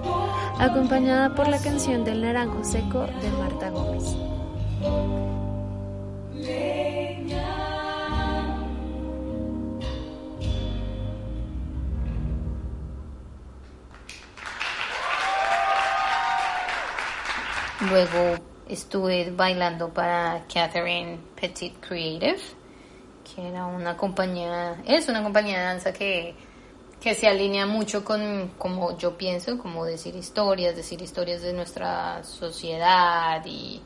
acompañada 0.58 1.36
por 1.36 1.48
la 1.48 1.62
canción 1.62 2.06
del 2.06 2.22
naranjo 2.22 2.64
seco 2.64 3.06
de 3.22 3.30
Marta 3.38 3.70
Gómez. 3.70 4.16
Luego 17.90 18.36
estuve 18.68 19.32
bailando 19.32 19.90
para 19.90 20.46
Catherine 20.54 21.20
Petit 21.40 21.74
Creative, 21.80 22.40
que 23.34 23.48
era 23.48 23.66
una 23.66 23.96
compañía, 23.98 24.82
es 24.86 25.08
una 25.08 25.24
compañía 25.24 25.60
de 25.60 25.66
danza 25.66 25.94
que, 25.94 26.36
que 27.02 27.16
se 27.16 27.28
alinea 27.28 27.66
mucho 27.66 28.04
con 28.04 28.52
como 28.58 28.98
yo 28.98 29.18
pienso, 29.18 29.58
como 29.58 29.86
decir 29.86 30.16
historias, 30.16 30.76
decir 30.76 31.02
historias 31.02 31.42
de 31.42 31.54
nuestra 31.54 32.24
sociedad 32.24 33.44
y 33.46 33.82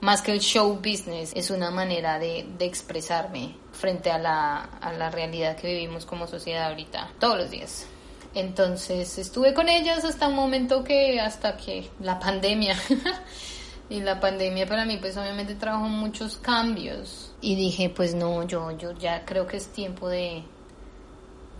más 0.00 0.22
que 0.22 0.32
el 0.32 0.40
show 0.40 0.76
business, 0.76 1.32
es 1.34 1.50
una 1.50 1.70
manera 1.70 2.18
de, 2.18 2.46
de 2.58 2.64
expresarme 2.64 3.54
frente 3.72 4.10
a 4.10 4.18
la, 4.18 4.64
a 4.80 4.92
la 4.92 5.10
realidad 5.10 5.56
que 5.56 5.68
vivimos 5.68 6.06
como 6.06 6.26
sociedad 6.26 6.68
ahorita, 6.68 7.12
todos 7.18 7.36
los 7.36 7.50
días. 7.50 7.86
Entonces 8.34 9.18
estuve 9.18 9.54
con 9.54 9.68
ellas 9.68 10.04
hasta 10.04 10.28
un 10.28 10.36
momento 10.36 10.84
que, 10.84 11.20
hasta 11.20 11.56
que 11.56 11.90
la 12.00 12.18
pandemia, 12.18 12.76
y 13.90 14.00
la 14.00 14.20
pandemia 14.20 14.66
para 14.66 14.84
mí 14.84 14.96
pues 14.98 15.16
obviamente 15.16 15.56
trajo 15.56 15.88
muchos 15.88 16.38
cambios. 16.38 17.34
Y 17.42 17.56
dije 17.56 17.90
pues 17.90 18.14
no, 18.14 18.46
yo, 18.46 18.70
yo 18.78 18.92
ya 18.92 19.24
creo 19.26 19.46
que 19.46 19.56
es 19.58 19.66
tiempo 19.68 20.08
de, 20.08 20.44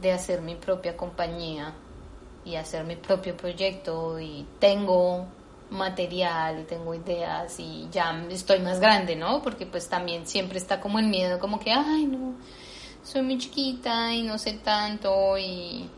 de 0.00 0.12
hacer 0.12 0.40
mi 0.40 0.54
propia 0.54 0.96
compañía 0.96 1.74
y 2.44 2.54
hacer 2.54 2.84
mi 2.84 2.96
propio 2.96 3.36
proyecto 3.36 4.18
y 4.20 4.46
tengo 4.60 5.26
material 5.70 6.60
y 6.60 6.64
tengo 6.64 6.94
ideas 6.94 7.58
y 7.58 7.88
ya 7.90 8.24
estoy 8.30 8.60
más 8.60 8.80
grande, 8.80 9.16
¿no? 9.16 9.42
Porque 9.42 9.66
pues 9.66 9.88
también 9.88 10.26
siempre 10.26 10.58
está 10.58 10.80
como 10.80 10.98
el 11.00 11.06
miedo, 11.06 11.38
como 11.38 11.58
que, 11.58 11.72
ay 11.72 12.06
no, 12.06 12.34
soy 13.02 13.22
muy 13.22 13.38
chiquita 13.38 14.12
y 14.14 14.22
no 14.22 14.38
sé 14.38 14.54
tanto 14.54 15.36
y 15.36 15.90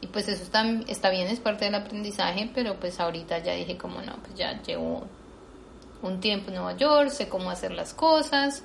y 0.00 0.06
pues 0.08 0.28
eso 0.28 0.42
está, 0.42 0.62
está 0.86 1.08
bien, 1.08 1.28
es 1.28 1.40
parte 1.40 1.64
del 1.64 1.74
aprendizaje, 1.76 2.50
pero 2.54 2.78
pues 2.78 3.00
ahorita 3.00 3.38
ya 3.38 3.54
dije 3.54 3.78
como 3.78 4.02
no, 4.02 4.16
pues 4.16 4.34
ya 4.34 4.60
llevo 4.62 5.04
un 6.06 6.20
tiempo 6.20 6.48
en 6.48 6.56
Nueva 6.56 6.76
York, 6.76 7.10
sé 7.10 7.28
cómo 7.28 7.50
hacer 7.50 7.72
las 7.72 7.94
cosas, 7.94 8.62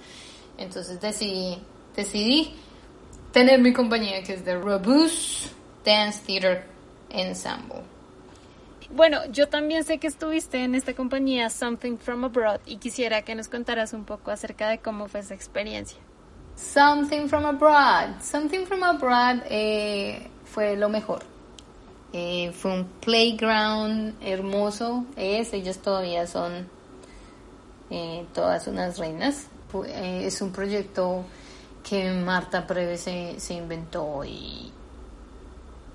entonces 0.58 1.00
decidí, 1.02 1.58
decidí 1.96 2.54
tener 3.32 3.60
mi 3.60 3.74
compañía 3.74 4.24
que 4.24 4.34
es 4.34 4.44
The 4.44 4.56
Robust 4.56 5.52
Dance 5.86 6.22
Theater 6.26 6.66
Ensemble. 7.10 7.84
Bueno, 8.92 9.20
yo 9.32 9.48
también 9.48 9.84
sé 9.84 10.00
que 10.00 10.08
estuviste 10.08 10.64
en 10.64 10.74
esta 10.74 10.96
compañía 10.96 11.50
Something 11.50 11.98
from 11.98 12.24
Abroad 12.24 12.60
y 12.66 12.78
quisiera 12.78 13.22
que 13.22 13.36
nos 13.36 13.48
contaras 13.48 13.94
un 13.94 14.04
poco 14.04 14.32
acerca 14.32 14.68
de 14.68 14.80
cómo 14.80 15.08
fue 15.08 15.20
esa 15.20 15.36
experiencia. 15.36 16.00
Something 16.56 17.28
from 17.28 17.46
Abroad. 17.46 18.20
Something 18.22 18.66
from 18.66 18.84
Abroad 18.84 19.44
eh, 19.50 20.28
fue 20.44 20.76
lo 20.76 20.90
mejor. 20.90 21.22
Eh, 22.12 22.52
fue 22.52 22.74
un 22.74 22.86
playground 23.00 24.16
hermoso. 24.22 25.06
Es, 25.16 25.54
ellas 25.54 25.78
todavía 25.78 26.26
son 26.26 26.68
eh, 27.90 28.26
todas 28.34 28.68
unas 28.68 28.98
reinas. 28.98 29.48
Eh, 29.86 30.24
es 30.26 30.42
un 30.42 30.52
proyecto 30.52 31.24
que 31.88 32.12
Marta 32.12 32.66
Preve 32.66 32.98
se, 32.98 33.40
se 33.40 33.54
inventó 33.54 34.24
y, 34.26 34.72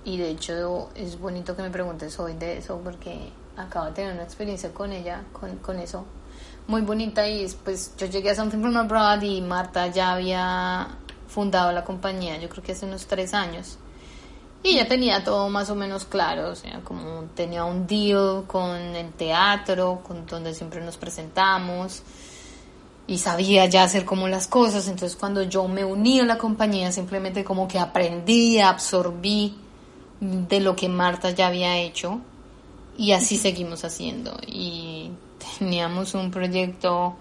y 0.04 0.16
de 0.16 0.30
hecho 0.30 0.90
es 0.94 1.18
bonito 1.18 1.56
que 1.56 1.62
me 1.62 1.70
preguntes 1.70 2.18
hoy 2.18 2.34
de 2.34 2.58
eso 2.58 2.80
porque 2.82 3.30
acabo 3.56 3.86
de 3.86 3.92
tener 3.92 4.14
una 4.14 4.22
experiencia 4.22 4.72
con 4.72 4.92
ella, 4.92 5.24
con, 5.32 5.56
con 5.58 5.78
eso 5.78 6.04
muy 6.66 6.80
bonita 6.80 7.28
y 7.28 7.46
pues 7.64 7.94
yo 7.96 8.06
llegué 8.06 8.30
a 8.30 8.34
Something 8.34 8.60
from 8.60 8.76
Abroad 8.76 9.22
y 9.22 9.40
Marta 9.40 9.88
ya 9.88 10.12
había 10.12 10.88
fundado 11.28 11.72
la 11.72 11.84
compañía, 11.84 12.38
yo 12.38 12.48
creo 12.48 12.62
que 12.62 12.72
hace 12.72 12.86
unos 12.86 13.06
tres 13.06 13.34
años. 13.34 13.78
Y 14.66 14.76
ya 14.76 14.88
tenía 14.88 15.22
todo 15.22 15.50
más 15.50 15.68
o 15.68 15.74
menos 15.74 16.06
claro, 16.06 16.48
o 16.48 16.54
sea, 16.54 16.80
como 16.80 17.24
tenía 17.34 17.64
un 17.66 17.86
deal 17.86 18.44
con 18.46 18.74
el 18.74 19.12
teatro, 19.12 20.00
con 20.02 20.24
donde 20.24 20.54
siempre 20.54 20.80
nos 20.80 20.96
presentamos, 20.96 22.02
y 23.06 23.18
sabía 23.18 23.66
ya 23.66 23.82
hacer 23.82 24.06
como 24.06 24.26
las 24.26 24.46
cosas, 24.46 24.88
entonces 24.88 25.18
cuando 25.18 25.42
yo 25.42 25.68
me 25.68 25.84
uní 25.84 26.20
a 26.20 26.24
la 26.24 26.38
compañía 26.38 26.90
simplemente 26.92 27.44
como 27.44 27.68
que 27.68 27.78
aprendí, 27.78 28.58
absorbí 28.58 29.54
de 30.20 30.60
lo 30.60 30.74
que 30.74 30.88
Marta 30.88 31.30
ya 31.30 31.48
había 31.48 31.76
hecho, 31.76 32.22
y 32.96 33.12
así 33.12 33.36
seguimos 33.36 33.84
haciendo. 33.84 34.34
Y 34.46 35.10
teníamos 35.58 36.14
un 36.14 36.30
proyecto 36.30 37.16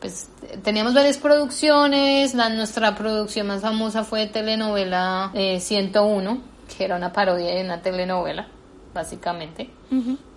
pues 0.00 0.28
teníamos 0.64 0.94
varias 0.94 1.18
producciones, 1.18 2.34
la, 2.34 2.48
nuestra 2.48 2.96
producción 2.96 3.46
más 3.46 3.60
famosa 3.60 4.02
fue 4.02 4.26
telenovela 4.26 5.30
eh, 5.34 5.60
101, 5.60 6.40
que 6.76 6.84
era 6.84 6.96
una 6.96 7.12
parodia 7.12 7.54
de 7.54 7.64
una 7.64 7.82
telenovela, 7.82 8.46
básicamente, 8.94 9.70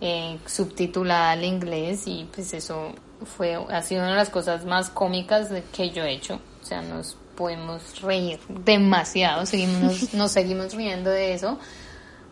eh, 0.01 0.37
subtitulada 0.45 1.31
al 1.31 1.43
inglés 1.43 2.03
y 2.07 2.27
pues 2.33 2.53
eso 2.53 2.91
fue, 3.37 3.55
ha 3.55 3.81
sido 3.81 4.01
una 4.01 4.11
de 4.11 4.17
las 4.17 4.29
cosas 4.29 4.65
más 4.65 4.89
cómicas 4.89 5.49
de- 5.49 5.63
que 5.63 5.89
yo 5.91 6.03
he 6.03 6.11
hecho, 6.13 6.39
o 6.61 6.65
sea, 6.65 6.81
nos 6.81 7.17
podemos 7.35 8.01
reír 8.01 8.39
demasiado, 8.47 9.45
seguimos, 9.45 10.13
nos 10.13 10.31
seguimos 10.31 10.73
riendo 10.75 11.09
de 11.09 11.33
eso. 11.33 11.57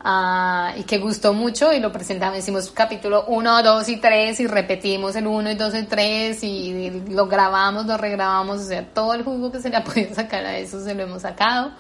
Ah, 0.03 0.74
y 0.77 0.84
que 0.84 0.98
gustó 0.98 1.31
mucho 1.31 1.72
y 1.74 1.79
lo 1.79 1.91
presentamos, 1.91 2.39
hicimos 2.39 2.72
capítulo 2.72 3.25
1, 3.27 3.62
2 3.62 3.88
y 3.89 3.98
3 3.98 4.39
y 4.39 4.48
repetimos 4.48 5.15
el 5.15 5.27
1 5.27 5.51
y 5.51 5.55
2 5.55 5.75
y 5.75 5.84
3 5.84 6.43
y 6.43 7.03
lo 7.10 7.27
grabamos, 7.27 7.86
lo 7.86 7.98
regrabamos, 7.98 8.62
o 8.62 8.63
sea, 8.63 8.84
todo 8.84 9.13
el 9.13 9.24
jugo 9.24 9.51
que 9.51 9.60
se 9.62 9.70
le 9.70 9.77
ha 9.77 9.84
podido 9.84 10.15
sacar 10.15 10.43
a 10.43 10.58
eso 10.58 10.84
se 10.84 10.96
lo 10.96 11.03
hemos 11.03 11.22
sacado. 11.22 11.72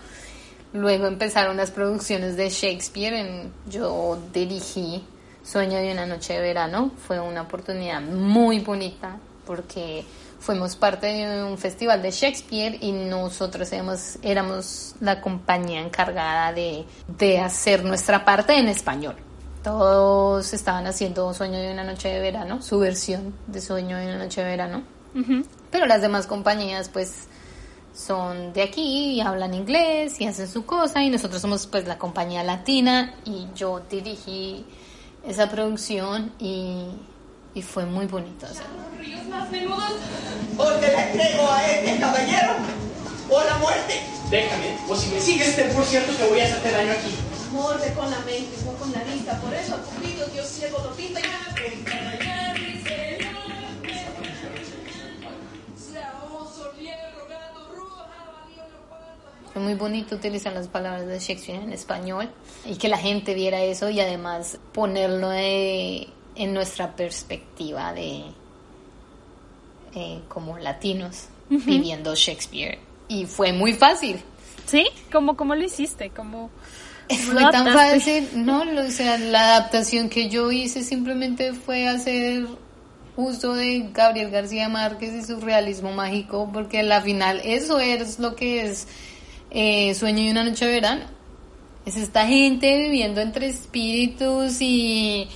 Luego 0.73 1.07
empezaron 1.07 1.57
las 1.57 1.71
producciones 1.71 2.37
de 2.37 2.49
Shakespeare, 2.49 3.13
en- 3.19 3.53
yo 3.69 4.17
dirigí 4.33 5.03
Sueño 5.43 5.77
de 5.79 5.91
una 5.91 6.05
noche 6.05 6.33
de 6.33 6.39
verano, 6.41 6.91
fue 7.07 7.19
una 7.19 7.41
oportunidad 7.41 7.99
muy 8.01 8.59
bonita 8.59 9.17
porque 9.45 10.05
fuimos 10.39 10.75
parte 10.75 11.07
de 11.07 11.43
un 11.43 11.57
festival 11.57 12.01
de 12.01 12.11
Shakespeare 12.11 12.77
y 12.79 12.91
nosotros 12.91 13.71
éramos, 13.73 14.17
éramos 14.21 14.95
la 15.01 15.19
compañía 15.19 15.81
encargada 15.81 16.53
de, 16.53 16.85
de 17.17 17.39
hacer 17.39 17.83
nuestra 17.83 18.23
parte 18.23 18.53
en 18.57 18.67
español. 18.67 19.15
Todos 19.63 20.53
estaban 20.53 20.87
haciendo 20.87 21.33
Sueño 21.33 21.59
de 21.59 21.71
una 21.73 21.83
noche 21.83 22.09
de 22.09 22.19
verano, 22.19 22.61
su 22.61 22.79
versión 22.79 23.33
de 23.47 23.61
Sueño 23.61 23.97
de 23.97 24.05
una 24.05 24.17
noche 24.17 24.41
de 24.41 24.47
verano. 24.47 24.83
Pero 25.71 25.85
las 25.87 26.01
demás 26.01 26.25
compañías 26.27 26.87
pues 26.89 27.27
son 27.93 28.53
de 28.53 28.63
aquí 28.63 29.13
y 29.13 29.21
hablan 29.21 29.53
inglés 29.53 30.19
y 30.19 30.25
hacen 30.25 30.47
su 30.47 30.65
cosa 30.65 31.03
y 31.03 31.09
nosotros 31.09 31.41
somos 31.41 31.67
pues 31.67 31.87
la 31.87 31.97
compañía 31.97 32.43
latina 32.43 33.15
y 33.25 33.47
yo 33.55 33.81
dirigí 33.89 34.65
esa 35.27 35.49
producción 35.49 36.31
y, 36.39 36.85
y 37.53 37.61
fue 37.61 37.85
muy 37.85 38.07
bonito 38.07 38.45
hacerlo. 38.45 38.81
ríos 38.97 39.25
más 39.27 39.49
menudos 39.51 39.93
o 40.57 40.65
te 40.65 40.91
la 40.91 41.09
entrego 41.09 41.51
a 41.51 41.67
este 41.67 41.99
caballero 41.99 42.53
o 43.29 43.43
la 43.43 43.57
muerte. 43.57 44.01
Déjame, 44.29 44.77
o 44.87 44.95
si 44.95 45.09
me 45.09 45.19
sigues, 45.19 45.55
ten 45.55 45.69
por 45.73 45.83
cierto 45.83 46.15
que 46.17 46.29
voy 46.29 46.39
a 46.39 46.45
hacerte 46.45 46.71
daño 46.71 46.93
aquí. 46.93 47.13
Morde 47.51 47.93
con 47.93 48.09
la 48.09 48.19
mente, 48.19 48.55
no 48.65 48.71
con 48.73 48.91
la 48.93 49.03
vista, 49.03 49.37
por 49.41 49.53
eso 49.53 49.75
a 49.75 49.77
Cupido 49.79 50.25
Dios 50.27 50.47
ciego 50.47 50.79
lo 50.79 50.95
pinta 50.95 51.19
y 51.19 51.23
Fue 59.53 59.61
muy 59.61 59.73
bonito 59.73 60.15
utilizar 60.15 60.53
las 60.53 60.67
palabras 60.67 61.07
de 61.07 61.19
Shakespeare 61.19 61.61
en 61.61 61.73
español 61.73 62.29
y 62.65 62.75
que 62.77 62.87
la 62.87 62.97
gente 62.97 63.33
viera 63.33 63.61
eso 63.61 63.89
y 63.89 63.99
además 63.99 64.57
ponerlo 64.73 65.29
de- 65.29 66.07
en 66.35 66.53
nuestra 66.53 66.95
perspectiva 66.95 67.93
de 67.93 68.23
eh, 69.93 70.21
como 70.29 70.57
latinos 70.57 71.25
viviendo 71.49 72.15
Shakespeare. 72.15 72.79
Y 73.09 73.25
fue 73.25 73.51
muy 73.51 73.73
fácil. 73.73 74.21
¿Sí? 74.65 74.87
¿Cómo, 75.11 75.35
cómo 75.35 75.53
lo 75.55 75.63
hiciste? 75.65 76.11
¿Cómo 76.11 76.49
Fue 77.09 77.41
tan 77.51 77.73
fácil, 77.73 78.29
no, 78.45 78.61
o 78.61 78.89
sea, 78.89 79.17
la 79.17 79.55
adaptación 79.57 80.07
que 80.07 80.29
yo 80.29 80.49
hice 80.49 80.81
simplemente 80.81 81.51
fue 81.51 81.89
hacer 81.89 82.45
uso 83.17 83.53
de 83.53 83.89
Gabriel 83.93 84.29
García 84.31 84.69
Márquez 84.69 85.13
y 85.13 85.23
su 85.25 85.41
realismo 85.41 85.91
mágico, 85.91 86.49
porque 86.53 86.79
a 86.79 86.83
la 86.83 87.01
final 87.01 87.41
eso 87.43 87.79
es 87.81 88.19
lo 88.19 88.37
que 88.37 88.63
es 88.63 88.87
eh, 89.51 89.93
Sueño 89.93 90.23
y 90.23 90.29
una 90.29 90.43
noche 90.43 90.65
de 90.65 90.71
verano. 90.71 91.05
Es 91.85 91.97
esta 91.97 92.25
gente 92.25 92.77
viviendo 92.77 93.21
entre 93.21 93.47
espíritus 93.47 94.61
y, 94.61 95.27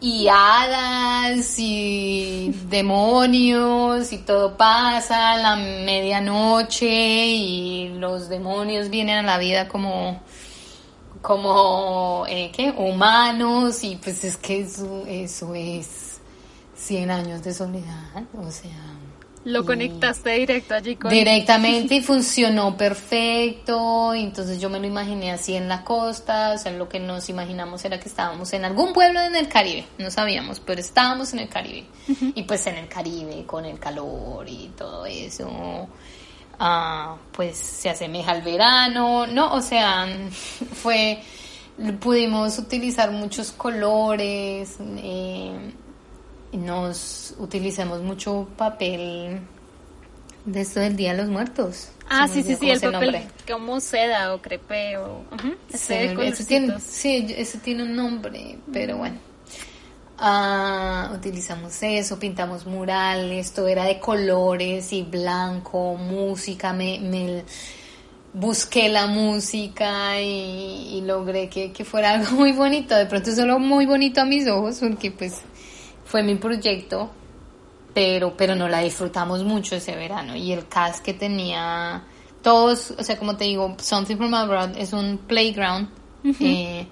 y 0.00 0.26
hadas 0.28 1.58
y 1.58 2.52
demonios 2.68 4.12
y 4.12 4.18
todo 4.18 4.56
pasa 4.56 5.32
a 5.32 5.36
la 5.38 5.56
medianoche 5.56 7.26
y 7.26 7.88
los 7.98 8.28
demonios 8.28 8.90
vienen 8.90 9.18
a 9.18 9.22
la 9.22 9.38
vida 9.38 9.68
como 9.68 10.20
como 11.22 12.24
eh, 12.28 12.50
¿qué? 12.52 12.74
humanos 12.76 13.84
y 13.84 13.96
pues 13.96 14.24
es 14.24 14.36
que 14.36 14.60
eso, 14.60 15.04
eso 15.06 15.54
es 15.54 16.20
100 16.74 17.10
años 17.12 17.42
de 17.44 17.54
soledad, 17.54 18.24
o 18.36 18.50
sea, 18.50 18.70
Lo 19.44 19.64
conectaste 19.64 20.30
directo 20.30 20.74
allí 20.74 20.94
con... 20.94 21.10
directamente 21.10 21.96
y 21.96 22.00
funcionó 22.02 22.76
perfecto, 22.76 24.14
entonces 24.14 24.60
yo 24.60 24.70
me 24.70 24.78
lo 24.78 24.86
imaginé 24.86 25.32
así 25.32 25.56
en 25.56 25.68
la 25.68 25.82
costa, 25.82 26.52
o 26.52 26.58
sea, 26.58 26.70
lo 26.72 26.88
que 26.88 27.00
nos 27.00 27.28
imaginamos 27.28 27.84
era 27.84 27.98
que 27.98 28.08
estábamos 28.08 28.52
en 28.52 28.64
algún 28.64 28.92
pueblo 28.92 29.20
en 29.20 29.34
el 29.34 29.48
Caribe, 29.48 29.84
no 29.98 30.10
sabíamos, 30.12 30.60
pero 30.60 30.80
estábamos 30.80 31.32
en 31.32 31.40
el 31.40 31.48
Caribe, 31.48 31.86
y 32.34 32.42
pues 32.44 32.66
en 32.68 32.76
el 32.76 32.88
Caribe 32.88 33.44
con 33.44 33.64
el 33.64 33.80
calor 33.80 34.48
y 34.48 34.70
todo 34.76 35.06
eso, 35.06 35.88
ah, 36.60 37.16
pues 37.32 37.56
se 37.56 37.90
asemeja 37.90 38.30
al 38.30 38.42
verano, 38.42 39.26
no, 39.26 39.54
o 39.54 39.60
sea, 39.60 40.06
fue, 40.74 41.20
pudimos 41.98 42.58
utilizar 42.58 43.10
muchos 43.10 43.50
colores, 43.50 44.76
eh, 44.98 45.72
nos 46.52 47.34
utilizamos 47.38 48.02
mucho 48.02 48.48
papel 48.56 49.40
de 50.44 50.60
esto 50.60 50.80
del 50.80 50.96
Día 50.96 51.12
de 51.12 51.22
los 51.22 51.28
Muertos. 51.28 51.88
Ah, 52.08 52.28
sí, 52.28 52.42
sí, 52.42 52.56
sí, 52.56 52.70
el 52.70 52.80
papel 52.80 53.22
como 53.50 53.80
seda 53.80 54.34
o 54.34 54.42
crepe 54.42 54.98
o... 54.98 55.24
me 55.30 56.10
olvidó. 56.10 56.22
Ese 56.22 56.44
tiene, 56.44 56.80
sí, 56.80 57.26
ese 57.36 57.58
tiene 57.58 57.84
un 57.84 57.96
nombre, 57.96 58.58
pero 58.72 58.98
bueno. 58.98 59.16
Ah, 60.18 61.10
utilizamos 61.14 61.82
eso, 61.82 62.18
pintamos 62.18 62.66
murales, 62.66 63.52
todo 63.52 63.66
era 63.66 63.84
de 63.84 63.98
colores 63.98 64.92
y 64.92 65.02
blanco, 65.02 65.96
música, 65.96 66.72
me, 66.72 67.00
me 67.00 67.44
busqué 68.32 68.88
la 68.88 69.06
música 69.06 70.20
y, 70.20 70.98
y 70.98 71.00
logré 71.00 71.48
que, 71.48 71.72
que 71.72 71.84
fuera 71.84 72.12
algo 72.12 72.36
muy 72.36 72.52
bonito, 72.52 72.94
de 72.94 73.06
pronto 73.06 73.34
solo 73.34 73.58
muy 73.58 73.84
bonito 73.84 74.20
a 74.20 74.24
mis 74.24 74.46
ojos, 74.46 74.78
porque 74.80 75.10
pues 75.10 75.40
fue 76.12 76.22
mi 76.22 76.34
proyecto, 76.34 77.10
pero, 77.94 78.36
pero 78.36 78.54
no 78.54 78.68
la 78.68 78.80
disfrutamos 78.80 79.44
mucho 79.44 79.76
ese 79.76 79.96
verano. 79.96 80.36
Y 80.36 80.52
el 80.52 80.68
cast 80.68 81.02
que 81.02 81.14
tenía 81.14 82.02
todos, 82.42 82.92
o 82.98 83.02
sea, 83.02 83.18
como 83.18 83.38
te 83.38 83.44
digo, 83.44 83.74
Something 83.78 84.18
from 84.18 84.34
Abroad 84.34 84.76
es 84.76 84.92
un 84.92 85.16
playground 85.16 85.88
eh, 86.38 86.86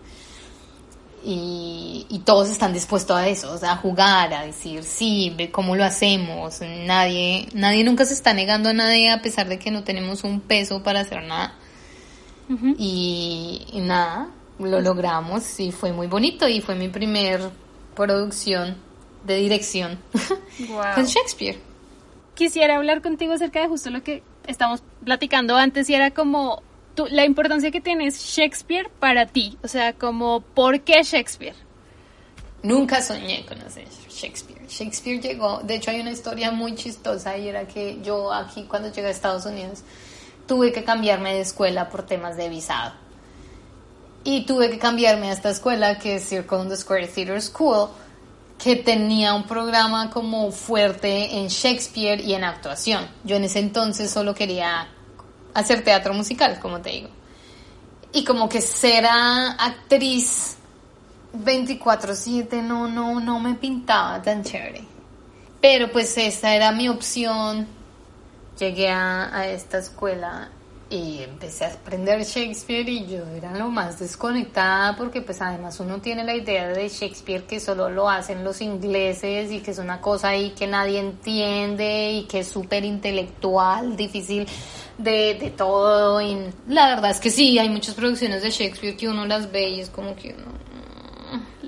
y, 1.23 2.07
y 2.09 2.19
todos 2.21 2.49
están 2.49 2.73
dispuestos 2.73 3.15
a 3.15 3.29
eso, 3.29 3.53
o 3.53 3.59
sea, 3.59 3.73
a 3.73 3.77
jugar, 3.77 4.33
a 4.33 4.47
decir, 4.47 4.85
sí, 4.85 5.35
ve 5.37 5.51
cómo 5.51 5.77
lo 5.77 5.85
hacemos, 5.85 6.63
nadie, 6.87 7.47
nadie 7.53 7.85
nunca 7.85 8.07
se 8.07 8.15
está 8.15 8.33
negando 8.33 8.71
a 8.71 8.73
nadie 8.73 9.11
a 9.11 9.21
pesar 9.21 9.51
de 9.51 9.59
que 9.59 9.71
no 9.71 9.85
tenemos 9.85 10.25
un 10.25 10.41
peso 10.41 10.83
para 10.83 11.01
hacer 11.01 11.25
nada. 11.25 11.59
y, 12.79 13.67
y 13.71 13.81
nada, 13.81 14.31
lo 14.59 14.81
logramos 14.81 15.61
y 15.61 15.73
fue 15.73 15.93
muy 15.93 16.07
bonito 16.07 16.49
y 16.49 16.63
fue 16.63 16.75
mi 16.75 16.89
primer 16.89 17.51
producción 17.95 18.89
de 19.25 19.37
dirección 19.37 19.99
Guau. 20.69 20.95
con 20.95 21.05
Shakespeare. 21.05 21.59
Quisiera 22.35 22.77
hablar 22.77 23.03
contigo 23.03 23.33
acerca 23.35 23.61
de 23.61 23.69
justo 23.69 23.91
lo 23.91 24.03
que 24.03 24.23
estamos 24.47 24.83
platicando 25.05 25.57
antes 25.57 25.89
y 25.91 25.95
era 25.95 26.11
como 26.11 26.63
tú- 26.95 27.07
la 27.11 27.25
importancia 27.25 27.71
que 27.71 27.81
tiene 27.81 28.11
Shakespeare 28.11 28.89
para 28.99 29.27
ti. 29.27 29.59
O 29.63 29.69
sea, 29.69 29.93
como, 29.93 30.41
¿por 30.41 30.81
qué 30.81 31.03
Shakespeare? 31.03 31.55
Nunca 32.63 33.01
soñé 33.03 33.45
con 33.47 33.59
hacer 33.63 33.87
Shakespeare. 34.11 34.67
Shakespeare 34.69 35.21
llegó, 35.21 35.61
de 35.61 35.77
hecho 35.77 35.91
hay 35.91 36.01
una 36.01 36.11
historia 36.11 36.51
muy 36.51 36.75
chistosa 36.75 37.37
y 37.39 37.49
era 37.49 37.67
que 37.67 38.01
yo 38.03 38.33
aquí 38.33 38.65
cuando 38.69 38.93
llegué 38.93 39.09
a 39.09 39.11
Estados 39.11 39.47
Unidos 39.47 39.83
tuve 40.47 40.73
que 40.73 40.85
cambiarme 40.85 41.33
de 41.35 41.41
escuela 41.41 41.89
por 41.89 42.05
temas 42.07 42.37
de 42.37 42.49
visado. 42.49 42.93
Y 44.25 44.45
tuve 44.45 44.69
que 44.71 44.79
cambiarme 44.79 45.29
a 45.31 45.33
esta 45.33 45.49
escuela 45.51 45.99
que 45.99 46.17
es 46.17 46.29
Circle 46.29 46.59
on 46.59 46.69
the 46.69 46.77
Square 46.77 47.07
Theatre 47.07 47.41
School, 47.41 47.89
que 48.63 48.77
tenía 48.77 49.33
un 49.33 49.45
programa 49.45 50.11
como 50.11 50.53
fuerte 50.53 51.39
en 51.39 51.49
Shakespeare 51.49 52.21
y 52.21 52.35
en 52.35 52.45
actuación. 52.45 53.09
Yo 53.25 53.37
en 53.37 53.45
ese 53.45 53.59
entonces 53.59 54.11
solo 54.11 54.35
quería 54.35 54.87
hacer 55.55 55.83
teatro 55.83 56.13
musical, 56.13 56.61
como 56.61 56.81
te 56.81 56.91
digo. 56.91 57.09
Y 58.13 58.25
como 58.25 58.49
que 58.51 58.61
ser 58.61 59.07
actriz 59.07 60.59
24/7 61.33 62.63
no, 62.63 62.87
no, 62.87 63.19
no 63.21 63.41
me 63.41 63.55
pintaba 63.55 64.21
tan 64.21 64.45
chévere. 64.45 64.85
Pero 65.61 65.91
pues 65.91 66.19
esa 66.19 66.55
era 66.55 66.71
mi 66.73 66.89
opción. 66.89 67.67
Llegué 68.59 68.91
a, 68.91 69.35
a 69.35 69.47
esta 69.47 69.79
escuela 69.79 70.51
y 70.91 71.23
empecé 71.23 71.67
a 71.67 71.69
aprender 71.69 72.21
Shakespeare 72.25 72.89
y 72.89 73.07
yo 73.07 73.25
era 73.29 73.57
lo 73.57 73.71
más 73.71 74.01
desconectada 74.01 74.97
porque 74.97 75.23
pues 75.23 75.41
además 75.41 75.79
uno 75.79 76.01
tiene 76.01 76.25
la 76.25 76.35
idea 76.35 76.67
de 76.67 76.89
Shakespeare 76.89 77.45
que 77.45 77.61
solo 77.61 77.89
lo 77.89 78.11
hacen 78.11 78.43
los 78.43 78.61
ingleses 78.61 79.53
y 79.53 79.61
que 79.61 79.71
es 79.71 79.79
una 79.79 80.01
cosa 80.01 80.31
ahí 80.31 80.51
que 80.51 80.67
nadie 80.67 80.99
entiende 80.99 82.11
y 82.11 82.25
que 82.25 82.41
es 82.41 82.49
súper 82.49 82.85
intelectual, 82.85 83.97
difícil 83.97 84.49
de, 84.99 85.35
de 85.35 85.51
todo 85.51 86.21
y 86.21 86.37
la 86.67 86.89
verdad 86.89 87.13
es 87.13 87.21
que 87.21 87.31
sí, 87.31 87.57
hay 87.61 87.69
muchas 87.69 87.95
producciones 87.95 88.43
de 88.43 88.51
Shakespeare 88.51 88.97
que 88.97 89.09
uno 89.09 89.25
las 89.27 89.51
ve 89.53 89.69
y 89.69 89.81
es 89.81 89.91
como 89.91 90.17
que 90.17 90.35
uno... 90.35 90.59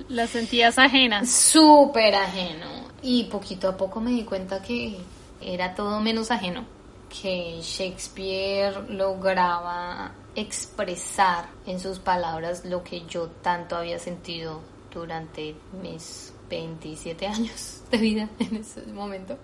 Las 0.09 0.31
sentías 0.31 0.77
ajenas. 0.77 1.31
Súper 1.31 2.13
ajeno 2.13 2.67
y 3.01 3.23
poquito 3.23 3.69
a 3.69 3.77
poco 3.77 4.01
me 4.01 4.11
di 4.11 4.23
cuenta 4.23 4.61
que 4.61 4.97
era 5.41 5.73
todo 5.75 6.01
menos 6.01 6.29
ajeno 6.29 6.82
que 7.21 7.61
Shakespeare 7.61 8.89
lograba 8.89 10.13
expresar 10.35 11.45
en 11.67 11.79
sus 11.79 11.99
palabras 11.99 12.65
lo 12.65 12.83
que 12.83 13.05
yo 13.05 13.27
tanto 13.27 13.75
había 13.75 13.99
sentido 13.99 14.61
durante 14.91 15.55
mis 15.81 16.33
27 16.49 17.27
años 17.27 17.83
de 17.91 17.97
vida 17.97 18.29
en 18.39 18.55
ese 18.57 18.81
momento. 18.87 19.37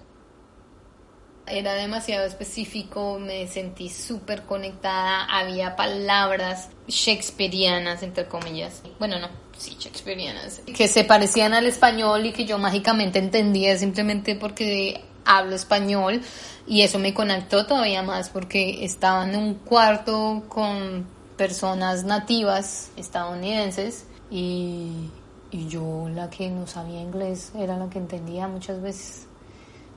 Era 1.46 1.74
demasiado 1.74 2.28
específico, 2.28 3.18
me 3.18 3.48
sentí 3.48 3.90
súper 3.90 4.44
conectada, 4.44 5.26
había 5.26 5.76
palabras 5.76 6.70
shakespearianas, 6.88 8.04
entre 8.04 8.28
comillas. 8.28 8.84
Bueno, 9.00 9.18
no, 9.18 9.30
sí, 9.58 9.76
shakespearianas, 9.80 10.62
que 10.76 10.88
se 10.88 11.04
parecían 11.06 11.56
al 11.56 11.66
español 11.66 12.28
y 12.28 12.34
que 12.34 12.46
yo 12.46 12.60
mágicamente 12.60 13.18
entendía 13.18 13.76
simplemente 13.80 14.36
porque 14.36 15.09
hablo 15.26 15.56
español 15.56 16.22
y 16.68 16.82
eso 16.82 17.00
me 17.00 17.14
conectó 17.14 17.66
todavía 17.66 18.04
más 18.04 18.30
porque 18.30 18.84
estaba 18.84 19.28
en 19.28 19.36
un 19.36 19.54
cuarto 19.56 20.44
con 20.48 21.06
personas 21.38 22.04
nativas 22.04 22.92
estadounidenses 22.98 24.06
y, 24.30 25.10
y 25.52 25.68
yo 25.68 26.10
la 26.14 26.30
que 26.30 26.50
no 26.50 26.68
sabía 26.68 27.02
inglés 27.02 27.52
era 27.58 27.78
la 27.78 27.90
que 27.90 27.98
entendía 27.98 28.48
muchas 28.48 28.82
veces. 28.82 29.28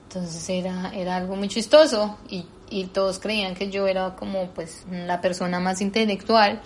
Entonces 0.07 0.47
era, 0.49 0.91
era 0.93 1.15
algo 1.15 1.35
muy 1.35 1.47
chistoso 1.47 2.17
y, 2.29 2.45
y 2.69 2.85
todos 2.85 3.19
creían 3.19 3.55
que 3.55 3.69
yo 3.69 3.87
era 3.87 4.15
como 4.15 4.47
pues 4.49 4.83
la 4.91 5.21
persona 5.21 5.59
más 5.59 5.81
intelectual 5.81 6.61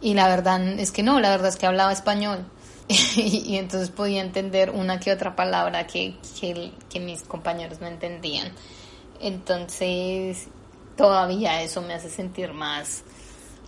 y 0.00 0.14
la 0.14 0.28
verdad 0.28 0.62
es 0.78 0.90
que 0.90 1.02
no, 1.02 1.20
la 1.20 1.30
verdad 1.30 1.48
es 1.48 1.56
que 1.56 1.66
hablaba 1.66 1.92
español. 1.92 2.46
y, 3.16 3.56
entonces 3.56 3.90
podía 3.90 4.20
entender 4.20 4.70
una 4.70 4.98
que 4.98 5.12
otra 5.12 5.36
palabra 5.36 5.86
que, 5.86 6.16
que, 6.40 7.00
mis 7.00 7.22
compañeros 7.22 7.80
no 7.80 7.86
entendían. 7.86 8.52
Entonces, 9.20 10.48
todavía 10.96 11.62
eso 11.62 11.82
me 11.82 11.94
hace 11.94 12.10
sentir 12.10 12.52
más 12.52 13.04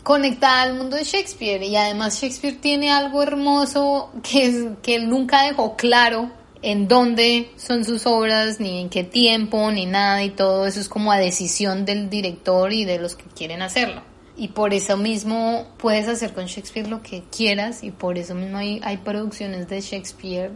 conectada 0.03 0.63
al 0.63 0.75
mundo 0.75 0.97
de 0.97 1.05
Shakespeare. 1.05 1.63
Y 1.63 1.77
además 1.77 2.21
Shakespeare 2.21 2.61
tiene 2.61 2.91
algo 2.91 3.23
hermoso 3.23 4.11
que, 4.25 4.73
que 4.83 4.97
él 4.97 5.09
nunca 5.09 5.43
dejó 5.43 5.77
claro 5.77 6.33
en 6.61 6.89
dónde 6.89 7.53
son 7.57 7.85
sus 7.85 8.07
obras, 8.07 8.59
ni 8.59 8.81
en 8.81 8.89
qué 8.89 9.05
tiempo, 9.05 9.71
ni 9.71 9.87
nada, 9.87 10.25
y 10.25 10.31
todo 10.31 10.67
eso 10.67 10.81
es 10.81 10.89
como 10.89 11.13
a 11.13 11.19
decisión 11.19 11.85
del 11.85 12.11
director 12.11 12.73
y 12.73 12.85
de 12.85 12.99
los 12.99 13.15
que 13.15 13.25
quieren 13.25 13.63
hacerlo 13.63 14.12
y 14.43 14.49
por 14.49 14.75
eso 14.75 14.97
mismo 14.97 15.69
puedes 15.79 16.09
hacer 16.09 16.35
con 16.35 16.47
Shakespeare 16.47 16.89
lo 16.89 17.01
que 17.01 17.23
quieras 17.31 17.85
y 17.85 17.93
por 17.93 18.19
eso 18.19 18.35
mismo 18.35 18.59
hay, 18.59 18.81
hay 18.83 18.97
producciones 18.97 19.69
de 19.69 19.81
Shakespeare 19.81 20.51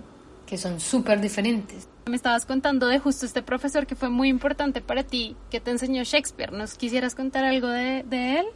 que 0.44 0.59
son 0.59 0.81
súper 0.81 1.20
diferentes. 1.20 1.87
Me 2.07 2.16
estabas 2.16 2.46
contando 2.46 2.88
de 2.88 2.99
justo 2.99 3.25
este 3.25 3.42
profesor 3.42 3.87
que 3.87 3.94
fue 3.94 4.09
muy 4.09 4.29
importante 4.29 4.81
para 4.81 5.05
ti, 5.05 5.37
que 5.53 5.61
te 5.61 5.70
enseñó 5.70 6.03
Shakespeare. 6.03 6.51
¿Nos 6.51 6.75
quisieras 6.75 7.14
contar 7.14 7.44
algo 7.44 7.68
de, 7.68 8.03
de 8.03 8.40
él? 8.40 8.46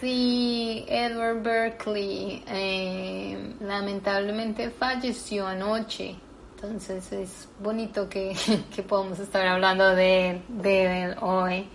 Sí, 0.00 0.86
Edward 0.88 1.42
Berkeley 1.42 2.42
eh, 2.46 3.56
lamentablemente 3.60 4.70
falleció 4.70 5.46
anoche. 5.46 6.16
Entonces 6.54 7.12
es 7.12 7.46
bonito 7.62 8.08
que, 8.08 8.34
que 8.74 8.82
podamos 8.82 9.18
estar 9.18 9.46
hablando 9.46 9.94
de, 9.94 10.40
de 10.48 11.02
él 11.02 11.16
hoy 11.20 11.68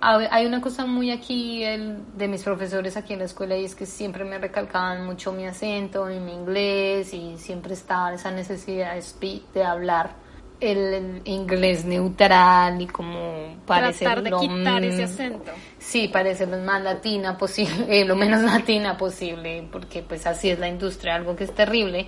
hay 0.00 0.46
una 0.46 0.60
cosa 0.60 0.84
muy 0.84 1.10
aquí 1.10 1.64
el, 1.64 1.98
de 2.16 2.28
mis 2.28 2.42
profesores 2.42 2.96
aquí 2.96 3.14
en 3.14 3.20
la 3.20 3.24
escuela 3.24 3.56
y 3.56 3.64
es 3.64 3.74
que 3.74 3.86
siempre 3.86 4.24
me 4.24 4.38
recalcaban 4.38 5.06
mucho 5.06 5.32
mi 5.32 5.46
acento 5.46 6.10
y 6.10 6.20
mi 6.20 6.32
inglés 6.32 7.14
y 7.14 7.38
siempre 7.38 7.74
estaba 7.74 8.12
esa 8.12 8.30
necesidad 8.30 8.94
de, 8.94 9.42
de 9.54 9.64
hablar 9.64 10.24
el, 10.60 11.22
inglés 11.24 11.84
neutral 11.84 12.80
y 12.80 12.86
como 12.86 13.56
parecer 13.66 14.22
de 14.22 14.30
quitar 14.32 14.84
ese 14.84 15.04
acento. 15.04 15.52
Sí, 15.78 16.08
parecer 16.08 16.48
lo 16.48 16.58
más 16.58 16.82
latina 16.82 17.36
posible, 17.36 17.86
eh, 18.00 18.04
lo 18.04 18.16
menos 18.16 18.42
latina 18.42 18.96
posible, 18.96 19.66
porque 19.70 20.02
pues 20.02 20.26
así 20.26 20.50
es 20.50 20.58
la 20.58 20.68
industria, 20.68 21.14
algo 21.14 21.36
que 21.36 21.44
es 21.44 21.54
terrible. 21.54 22.06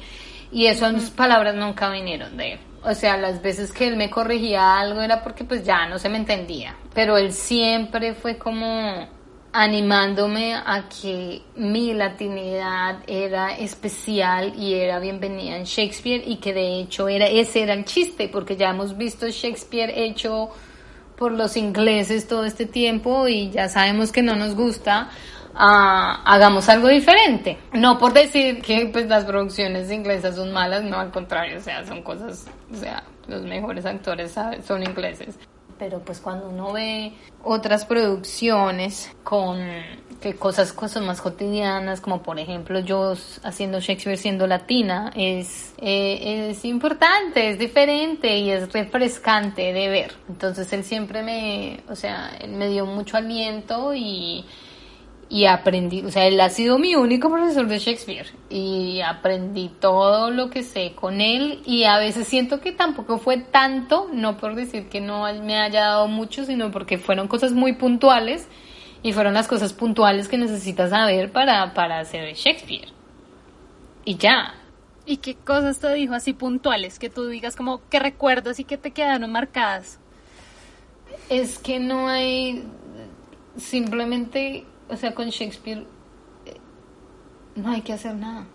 Y 0.52 0.72
sus 0.74 1.10
palabras 1.10 1.54
nunca 1.56 1.90
vinieron 1.90 2.36
de 2.36 2.52
él. 2.52 2.58
O 2.86 2.94
sea, 2.94 3.16
las 3.16 3.42
veces 3.42 3.72
que 3.72 3.88
él 3.88 3.96
me 3.96 4.08
corregía 4.08 4.78
algo 4.78 5.02
era 5.02 5.20
porque 5.20 5.42
pues 5.42 5.64
ya 5.64 5.88
no 5.88 5.98
se 5.98 6.08
me 6.08 6.18
entendía. 6.18 6.76
Pero 6.94 7.16
él 7.16 7.32
siempre 7.32 8.14
fue 8.14 8.38
como 8.38 9.08
animándome 9.52 10.54
a 10.54 10.88
que 10.88 11.42
mi 11.56 11.94
latinidad 11.94 12.98
era 13.08 13.56
especial 13.56 14.52
y 14.56 14.74
era 14.74 15.00
bienvenida 15.00 15.56
en 15.56 15.64
Shakespeare 15.64 16.22
y 16.26 16.36
que 16.36 16.52
de 16.52 16.80
hecho 16.80 17.08
era 17.08 17.26
ese 17.26 17.62
era 17.62 17.72
el 17.72 17.86
chiste 17.86 18.28
porque 18.28 18.54
ya 18.56 18.70
hemos 18.70 18.96
visto 18.96 19.26
Shakespeare 19.26 19.90
hecho 19.96 20.50
por 21.16 21.32
los 21.32 21.56
ingleses 21.56 22.28
todo 22.28 22.44
este 22.44 22.66
tiempo 22.66 23.26
y 23.28 23.50
ya 23.50 23.68
sabemos 23.70 24.12
que 24.12 24.22
no 24.22 24.36
nos 24.36 24.54
gusta 24.54 25.08
hagamos 25.56 26.68
algo 26.68 26.88
diferente. 26.88 27.58
No 27.72 27.98
por 27.98 28.12
decir 28.12 28.60
que 28.60 28.88
pues 28.92 29.06
las 29.06 29.24
producciones 29.24 29.90
inglesas 29.90 30.36
son 30.36 30.52
malas, 30.52 30.84
no, 30.84 30.98
al 30.98 31.10
contrario, 31.10 31.58
o 31.58 31.62
sea, 31.62 31.84
son 31.86 32.02
cosas, 32.02 32.46
o 32.72 32.76
sea, 32.76 33.02
los 33.26 33.42
mejores 33.42 33.86
actores 33.86 34.34
son 34.66 34.82
ingleses. 34.82 35.38
Pero 35.78 36.00
pues 36.00 36.20
cuando 36.20 36.48
uno 36.48 36.72
ve 36.72 37.12
otras 37.42 37.84
producciones 37.84 39.14
con 39.22 39.58
que 40.20 40.34
cosas, 40.34 40.72
cosas 40.72 41.02
más 41.02 41.20
cotidianas, 41.20 42.00
como 42.00 42.22
por 42.22 42.38
ejemplo 42.38 42.80
yo 42.80 43.14
haciendo 43.42 43.80
Shakespeare 43.80 44.16
siendo 44.16 44.46
latina, 44.46 45.12
es, 45.14 45.74
eh, 45.78 46.48
es 46.50 46.64
importante, 46.64 47.50
es 47.50 47.58
diferente 47.58 48.38
y 48.38 48.50
es 48.50 48.72
refrescante 48.72 49.74
de 49.74 49.88
ver. 49.88 50.14
Entonces 50.28 50.72
él 50.72 50.84
siempre 50.84 51.22
me, 51.22 51.80
o 51.88 51.94
sea, 51.94 52.30
él 52.40 52.52
me 52.52 52.68
dio 52.68 52.86
mucho 52.86 53.18
aliento 53.18 53.92
y 53.94 54.46
y 55.28 55.46
aprendí, 55.46 56.02
o 56.04 56.10
sea, 56.10 56.26
él 56.26 56.40
ha 56.40 56.50
sido 56.50 56.78
mi 56.78 56.94
único 56.94 57.28
profesor 57.28 57.66
de 57.66 57.80
Shakespeare 57.80 58.28
y 58.48 59.00
aprendí 59.00 59.70
todo 59.80 60.30
lo 60.30 60.50
que 60.50 60.62
sé 60.62 60.92
con 60.94 61.20
él 61.20 61.62
y 61.66 61.84
a 61.84 61.98
veces 61.98 62.28
siento 62.28 62.60
que 62.60 62.70
tampoco 62.70 63.18
fue 63.18 63.38
tanto, 63.38 64.08
no 64.12 64.36
por 64.36 64.54
decir 64.54 64.88
que 64.88 65.00
no 65.00 65.22
me 65.42 65.58
haya 65.58 65.80
dado 65.80 66.06
mucho, 66.06 66.44
sino 66.44 66.70
porque 66.70 66.98
fueron 66.98 67.26
cosas 67.26 67.52
muy 67.52 67.72
puntuales 67.72 68.46
y 69.02 69.12
fueron 69.12 69.34
las 69.34 69.48
cosas 69.48 69.72
puntuales 69.72 70.28
que 70.28 70.38
necesitas 70.38 70.90
saber 70.90 71.32
para, 71.32 71.74
para 71.74 71.98
hacer 71.98 72.32
Shakespeare. 72.34 72.88
Y 74.04 74.16
ya. 74.16 74.54
¿Y 75.04 75.18
qué 75.18 75.34
cosas 75.34 75.78
te 75.78 75.92
dijo 75.94 76.14
así 76.14 76.32
puntuales 76.32 76.98
que 76.98 77.10
tú 77.10 77.26
digas 77.26 77.56
como 77.56 77.80
que 77.88 77.98
recuerdas 77.98 78.60
y 78.60 78.64
que 78.64 78.78
te 78.78 78.92
quedaron 78.92 79.30
marcadas? 79.32 79.98
Es 81.28 81.58
que 81.58 81.80
no 81.80 82.08
hay 82.08 82.64
simplemente 83.56 84.64
o 84.88 84.96
sea, 84.96 85.14
con 85.14 85.28
Shakespeare 85.28 85.86
eh, 86.44 86.56
no 87.54 87.70
hay 87.70 87.82
que 87.82 87.92
hacer 87.92 88.14
nada, 88.14 88.46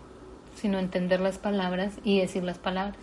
sino 0.54 0.78
entender 0.78 1.20
las 1.20 1.38
palabras 1.38 1.94
y 2.04 2.20
decir 2.20 2.44
las 2.44 2.58
palabras. 2.58 2.98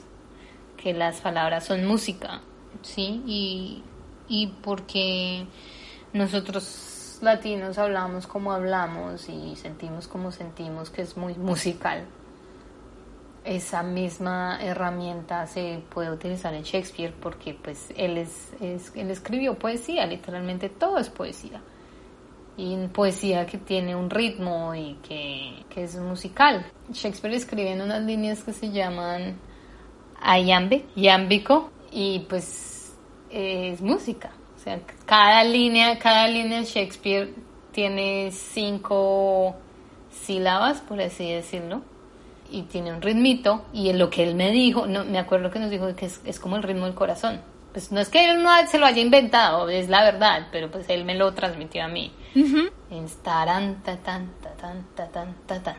Que 0.77 0.93
las 0.93 1.19
palabras 1.19 1.65
son 1.65 1.85
música, 1.85 2.41
¿sí? 2.81 3.21
Y, 3.25 3.83
y 4.29 4.47
porque 4.63 5.45
nosotros 6.13 7.19
latinos 7.21 7.77
hablamos 7.77 8.27
como 8.27 8.53
hablamos 8.53 9.27
y 9.27 9.57
sentimos 9.57 10.07
como 10.07 10.31
sentimos, 10.31 10.89
que 10.89 11.01
es 11.01 11.17
muy 11.17 11.33
musical. 11.35 12.05
Esa 13.43 13.83
misma 13.83 14.59
herramienta 14.61 15.47
se 15.47 15.81
puede 15.89 16.11
utilizar 16.11 16.53
en 16.53 16.63
Shakespeare 16.63 17.13
porque 17.19 17.53
pues 17.53 17.91
él 17.97 18.17
es, 18.17 18.53
es 18.61 18.93
él 18.95 19.11
escribió 19.11 19.59
poesía, 19.59 20.05
literalmente 20.05 20.69
todo 20.69 20.97
es 20.97 21.09
poesía 21.09 21.61
y 22.59 22.87
poesía 22.89 23.45
que 23.45 23.57
tiene 23.57 23.95
un 23.95 24.09
ritmo 24.09 24.75
y 24.75 24.97
que, 25.01 25.63
es 25.77 25.95
musical. 25.95 26.65
Shakespeare 26.91 27.33
escribe 27.33 27.71
en 27.71 27.81
unas 27.81 28.03
líneas 28.03 28.43
que 28.43 28.51
se 28.51 28.69
llaman 28.69 29.39
yámbico, 30.93 31.71
y 31.89 32.19
pues 32.27 32.97
es 33.29 33.79
música. 33.81 34.31
O 34.57 34.59
sea, 34.59 34.81
cada 35.05 35.45
línea, 35.45 35.97
cada 35.99 36.27
línea 36.27 36.59
de 36.59 36.65
Shakespeare 36.65 37.33
tiene 37.71 38.29
cinco 38.33 39.55
sílabas, 40.11 40.81
por 40.81 40.99
así 40.99 41.31
decirlo, 41.31 41.81
y 42.51 42.63
tiene 42.63 42.91
un 42.91 43.01
ritmito, 43.01 43.63
y 43.71 43.87
en 43.87 43.99
lo 43.99 44.09
que 44.09 44.23
él 44.23 44.35
me 44.35 44.51
dijo, 44.51 44.85
no, 44.85 45.05
me 45.05 45.17
acuerdo 45.17 45.49
que 45.49 45.59
nos 45.59 45.69
dijo 45.69 45.95
que 45.95 46.07
es, 46.07 46.19
es 46.25 46.41
como 46.41 46.57
el 46.57 46.63
ritmo 46.63 46.87
del 46.87 46.95
corazón. 46.95 47.39
Pues 47.79 47.93
no 47.93 48.01
es 48.01 48.09
que 48.09 48.29
él 48.29 48.43
no 48.43 48.49
se 48.67 48.77
lo 48.77 48.85
haya 48.85 49.01
inventado, 49.01 49.69
es 49.69 49.87
la 49.87 50.03
verdad, 50.03 50.47
pero 50.51 50.69
pues 50.69 50.89
él 50.89 51.05
me 51.05 51.15
lo 51.15 51.33
transmitió 51.33 51.85
a 51.85 51.87
mí. 51.87 52.11
Es 52.91 53.15
taran, 53.23 53.81
ta, 53.83 53.95
tan, 53.95 54.33
ta, 54.41 54.49
tan, 54.49 54.85
ta, 54.95 55.07
tan, 55.07 55.33
ta, 55.47 55.63
tan. 55.63 55.77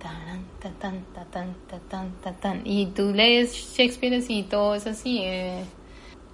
Taran, 0.00 0.44
ta, 0.58 0.70
tan, 0.70 1.04
ta, 1.14 1.24
tan, 1.26 1.54
ta, 1.68 1.78
tan, 1.88 2.12
ta, 2.20 2.32
tan. 2.32 2.62
Y 2.64 2.86
tú 2.86 3.12
lees 3.14 3.54
Shakespeare 3.54 4.16
así 4.16 4.38
y 4.38 4.42
todo 4.42 4.74
es 4.74 4.88
así. 4.88 5.20
eh, 5.22 5.64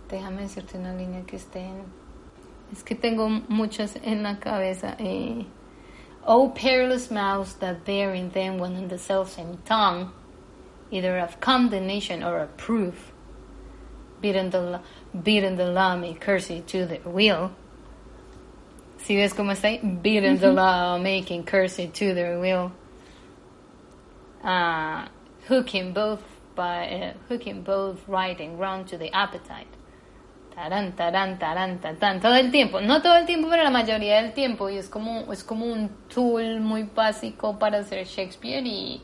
déjame 0.09 0.43
decirte 0.43 0.79
una 0.79 0.95
línea 0.95 1.25
que 1.27 1.37
esté 1.37 1.61
en... 1.61 1.83
Es 2.73 2.83
que 2.83 2.95
tengo 2.95 3.29
muchas 3.29 3.97
en 4.03 4.23
la 4.23 4.39
cabeza. 4.39 4.97
Eh, 4.99 5.45
oh, 6.25 6.55
perilous 6.55 7.11
mouths 7.11 7.55
that 7.59 7.85
bear 7.85 8.15
in 8.15 8.31
them 8.31 8.59
one 8.59 8.75
and 8.77 8.89
the 8.89 8.97
self-same 8.97 9.59
tongue, 9.67 10.11
either 10.91 11.19
of 11.19 11.39
condemnation 11.41 12.23
or 12.23 12.39
of 12.39 12.57
proof. 12.57 13.13
Beaten 14.21 14.51
the, 14.51 14.81
beaten 15.23 15.57
the 15.57 16.17
curse 16.21 16.51
it 16.51 16.67
to 16.69 16.87
their 16.87 17.01
will. 17.05 17.51
¿Sí 18.99 19.15
ves 19.15 19.35
cómo 19.35 19.53
está 19.53 19.69
ahí? 19.69 19.81
Beaten 20.03 20.39
the 20.39 20.53
law 20.53 20.99
making 20.99 21.45
curse 21.45 21.79
it 21.79 21.95
to 21.95 22.15
their 22.15 22.39
will. 22.41 22.73
Uh, 24.43 25.07
hooking 25.49 25.93
both 25.93 26.23
by 26.55 26.89
uh, 26.89 27.13
hooking 27.29 27.63
both 27.63 28.01
right 28.09 28.41
and 28.41 28.59
wrong 28.59 28.85
to 28.85 28.97
the 28.97 29.13
appetite. 29.13 29.69
Tarán, 30.57 30.97
tarán, 30.97 31.39
tarán, 31.39 31.79
tan, 31.81 32.21
todo 32.21 32.35
el 32.35 32.51
tiempo, 32.51 32.81
no 32.81 33.03
todo 33.03 33.17
el 33.17 33.27
tiempo, 33.27 33.47
pero 33.51 33.63
la 33.63 33.71
mayoría 33.71 34.23
del 34.23 34.33
tiempo, 34.33 34.71
y 34.71 34.79
es 34.79 34.89
como, 34.89 35.31
es 35.31 35.45
como 35.45 35.67
un 35.67 35.91
tool 36.09 36.61
muy 36.61 36.85
básico 36.85 37.59
para 37.59 37.81
hacer 37.81 38.07
Shakespeare 38.07 38.67
y, 38.67 39.03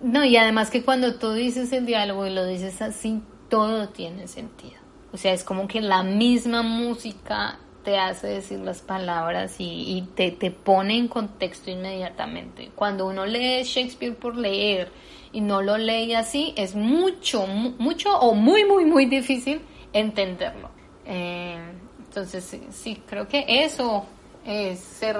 no, 0.00 0.24
y 0.24 0.38
además 0.38 0.70
que 0.70 0.82
cuando 0.82 1.16
tú 1.16 1.34
dices 1.34 1.72
el 1.74 1.84
diálogo 1.84 2.26
y 2.26 2.30
lo 2.30 2.46
dices 2.46 2.80
así, 2.80 3.20
todo 3.52 3.90
tiene 3.90 4.28
sentido. 4.28 4.80
O 5.12 5.18
sea, 5.18 5.34
es 5.34 5.44
como 5.44 5.68
que 5.68 5.82
la 5.82 6.02
misma 6.02 6.62
música 6.62 7.58
te 7.84 7.98
hace 7.98 8.28
decir 8.28 8.60
las 8.60 8.80
palabras 8.80 9.56
y, 9.58 10.08
te, 10.14 10.30
te 10.30 10.50
pone 10.50 10.96
en 10.96 11.06
contexto 11.06 11.70
inmediatamente. 11.70 12.70
Cuando 12.74 13.06
uno 13.06 13.26
lee 13.26 13.62
Shakespeare 13.64 14.14
por 14.14 14.38
leer 14.38 14.90
y 15.32 15.42
no 15.42 15.60
lo 15.60 15.76
lee 15.76 16.14
así, 16.14 16.54
es 16.56 16.74
mucho, 16.74 17.46
mu- 17.46 17.74
mucho 17.78 18.18
o 18.20 18.32
muy, 18.34 18.64
muy, 18.64 18.86
muy 18.86 19.04
difícil 19.04 19.60
entenderlo. 19.92 20.70
Eh, 21.04 21.58
entonces, 22.06 22.58
sí, 22.70 23.02
creo 23.06 23.28
que 23.28 23.44
eso 23.46 24.06
es 24.46 24.78
ser, 24.80 25.18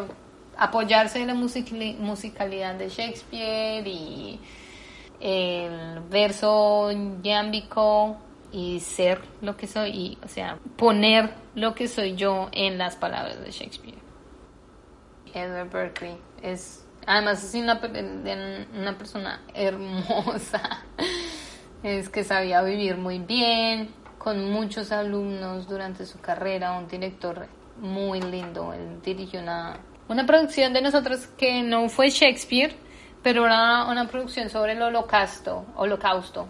apoyarse 0.56 1.20
en 1.20 1.26
la 1.26 1.34
musicali- 1.34 1.98
musicalidad 1.98 2.76
de 2.76 2.88
Shakespeare 2.88 3.86
y 3.86 4.38
el 5.22 6.00
verso 6.10 6.90
yámbico 7.22 8.16
y 8.50 8.80
ser 8.80 9.20
lo 9.40 9.56
que 9.56 9.68
soy, 9.68 9.90
y, 9.90 10.18
o 10.24 10.28
sea, 10.28 10.58
poner 10.76 11.32
lo 11.54 11.74
que 11.74 11.86
soy 11.86 12.16
yo 12.16 12.48
en 12.50 12.76
las 12.76 12.96
palabras 12.96 13.40
de 13.40 13.50
Shakespeare. 13.52 13.98
Edward 15.32 15.70
Berkeley 15.70 16.16
es, 16.42 16.84
además 17.06 17.42
es 17.42 17.54
una, 17.54 17.80
una 18.78 18.98
persona 18.98 19.40
hermosa, 19.54 20.84
es 21.84 22.08
que 22.08 22.24
sabía 22.24 22.60
vivir 22.62 22.96
muy 22.96 23.20
bien, 23.20 23.90
con 24.18 24.50
muchos 24.50 24.90
alumnos 24.90 25.68
durante 25.68 26.04
su 26.04 26.20
carrera, 26.20 26.76
un 26.76 26.88
director 26.88 27.46
muy 27.80 28.20
lindo, 28.20 28.72
él 28.72 29.00
dirigió 29.02 29.40
una, 29.40 29.78
una 30.08 30.26
producción 30.26 30.72
de 30.72 30.82
nosotros 30.82 31.28
que 31.38 31.62
no 31.62 31.88
fue 31.88 32.10
Shakespeare, 32.10 32.74
pero 33.22 33.46
era 33.46 33.86
una 33.86 34.08
producción 34.08 34.50
sobre 34.50 34.72
el 34.72 34.82
holocausto, 34.82 35.64
holocausto. 35.76 36.48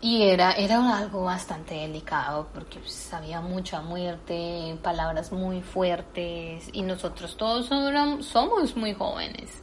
Y 0.00 0.22
era, 0.24 0.52
era 0.52 0.98
algo 0.98 1.24
bastante 1.24 1.74
delicado 1.74 2.48
porque 2.52 2.78
había 3.12 3.40
mucha 3.40 3.80
muerte, 3.80 4.76
palabras 4.82 5.32
muy 5.32 5.62
fuertes 5.62 6.68
y 6.72 6.82
nosotros 6.82 7.36
todos 7.38 7.66
somos, 7.66 8.26
somos 8.26 8.76
muy 8.76 8.92
jóvenes. 8.92 9.62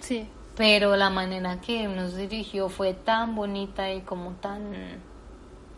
Sí. 0.00 0.28
Pero 0.56 0.96
la 0.96 1.08
manera 1.08 1.60
que 1.62 1.88
nos 1.88 2.14
dirigió 2.14 2.68
fue 2.68 2.92
tan 2.92 3.34
bonita 3.34 3.90
y 3.90 4.02
como 4.02 4.32
tan 4.32 5.00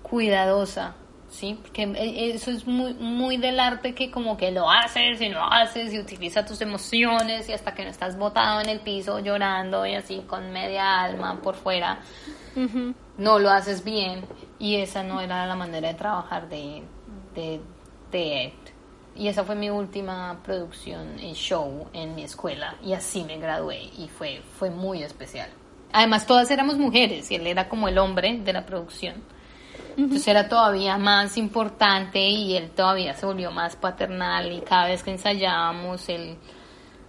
cuidadosa, 0.03 0.95
¿sí? 1.33 1.59
Porque 1.61 1.83
eh, 1.83 2.35
eso 2.35 2.51
es 2.51 2.67
muy, 2.67 2.95
muy 2.95 3.39
del 3.39 3.59
arte 3.59 3.95
que 3.95 4.11
como 4.11 4.37
que 4.37 4.53
lo 4.53 4.71
haces 4.71 5.21
y 5.21 5.29
lo 5.31 5.43
haces 5.43 5.93
y 5.93 5.99
utiliza 5.99 6.45
tus 6.45 6.61
emociones 6.61 7.49
y 7.49 7.53
hasta 7.53 7.75
que 7.75 7.85
no 7.85 7.91
estás 7.91 8.17
botado 8.17 8.61
en 8.61 8.69
el 8.69 8.81
piso 8.81 9.19
llorando 9.19 9.85
y 9.87 9.95
así 9.95 10.23
con 10.27 10.53
media 10.53 11.03
alma 11.03 11.41
por 11.43 11.57
fuera, 11.57 12.01
no 13.17 13.39
lo 13.39 13.51
haces 13.51 13.83
bien 13.83 14.25
y 14.59 14.77
esa 14.77 15.03
no 15.03 15.21
era 15.21 15.47
la 15.47 15.57
manera 15.57 15.89
de 15.89 15.95
trabajar 15.95 16.49
de, 16.49 16.83
de, 17.35 17.61
de 18.13 18.45
Ed. 18.45 18.53
Y 19.15 19.29
esa 19.29 19.45
fue 19.45 19.55
mi 19.55 19.69
última 19.69 20.41
producción 20.43 21.19
en 21.19 21.35
show 21.35 21.89
en 21.93 22.15
mi 22.15 22.25
escuela 22.25 22.77
y 22.83 22.93
así 22.93 23.25
me 23.25 23.39
gradué 23.39 23.91
y 23.99 24.09
fue, 24.09 24.43
fue 24.59 24.71
muy 24.71 25.03
especial. 25.03 25.49
Además 25.93 26.27
todas 26.27 26.51
éramos 26.51 26.79
mujeres 26.79 27.31
y 27.31 27.35
él 27.35 27.47
era 27.47 27.69
como 27.69 27.89
el 27.89 27.99
hombre 27.99 28.39
de 28.39 28.53
la 28.53 28.65
producción. 28.65 29.23
Entonces 29.97 30.27
era 30.29 30.49
todavía 30.49 30.97
más 30.99 31.37
importante 31.37 32.21
y 32.21 32.57
él 32.57 32.71
todavía 32.71 33.15
se 33.15 33.27
volvió 33.27 33.51
más 33.51 33.77
paternal 33.77 34.51
y 34.53 34.61
cada 34.61 34.87
vez 34.87 35.03
que 35.03 35.11
ensayábamos 35.11 36.09
él 36.09 36.37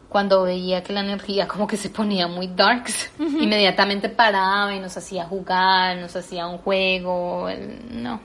cuando 0.09 0.43
veía 0.43 0.83
que 0.83 0.93
la 0.93 0.99
energía 0.99 1.47
como 1.47 1.65
que 1.65 1.75
se 1.75 1.89
ponía 1.89 2.27
muy 2.27 2.45
darks, 2.47 3.11
inmediatamente 3.19 4.09
paraba 4.09 4.73
y 4.75 4.79
nos 4.79 4.95
hacía 4.95 5.25
jugar, 5.25 5.97
nos 5.97 6.15
hacía 6.15 6.45
un 6.45 6.59
juego, 6.59 7.49
él- 7.49 7.79
no, 7.89 8.19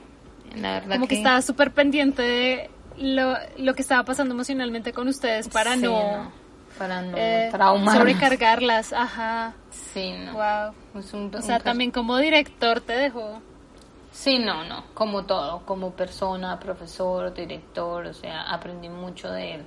la 0.55 0.73
verdad 0.73 0.93
Como 0.95 1.07
que 1.07 1.15
estaba 1.15 1.41
súper 1.41 1.71
pendiente 1.71 2.21
de 2.21 2.69
lo, 2.99 3.35
lo 3.57 3.73
que 3.73 3.81
estaba 3.81 4.03
pasando 4.03 4.35
emocionalmente 4.35 4.93
con 4.93 5.07
ustedes 5.07 5.47
para 5.49 5.75
Sí, 5.75 5.81
no, 5.81 6.31
para 6.77 7.01
no 7.01 7.17
eh, 7.17 7.49
sobrecargarlas. 7.97 8.93
Ajá. 8.93 9.53
Sí, 9.71 10.13
no. 10.25 10.33
Wow. 10.33 10.99
Es 11.01 11.13
un- 11.13 11.33
O 11.33 11.41
sea, 11.41 11.59
también 11.59 11.89
como 11.91 12.17
director 12.17 12.81
te 12.81 12.93
dejó. 12.93 13.41
Sí, 14.19 14.37
no, 14.37 14.65
no, 14.65 14.83
como 14.93 15.23
todo, 15.23 15.61
como 15.65 15.91
persona, 15.91 16.59
profesor, 16.59 17.33
director, 17.33 18.05
o 18.05 18.13
sea, 18.13 18.51
aprendí 18.51 18.89
mucho 18.89 19.31
de 19.31 19.55
él 19.55 19.61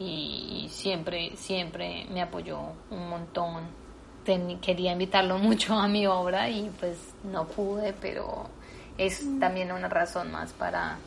y 0.00 0.66
siempre, 0.68 1.36
siempre 1.36 2.04
me 2.10 2.20
apoyó 2.20 2.58
un 2.90 3.08
montón. 3.08 3.62
Ten- 4.24 4.58
quería 4.58 4.90
invitarlo 4.90 5.38
mucho 5.38 5.74
a 5.74 5.86
mi 5.86 6.08
obra 6.08 6.50
y 6.50 6.70
pues 6.80 6.98
no 7.22 7.46
pude, 7.46 7.92
pero 7.92 8.46
es 8.98 9.24
también 9.38 9.70
una 9.70 9.88
razón 9.88 10.32
más 10.32 10.52
para, 10.54 10.98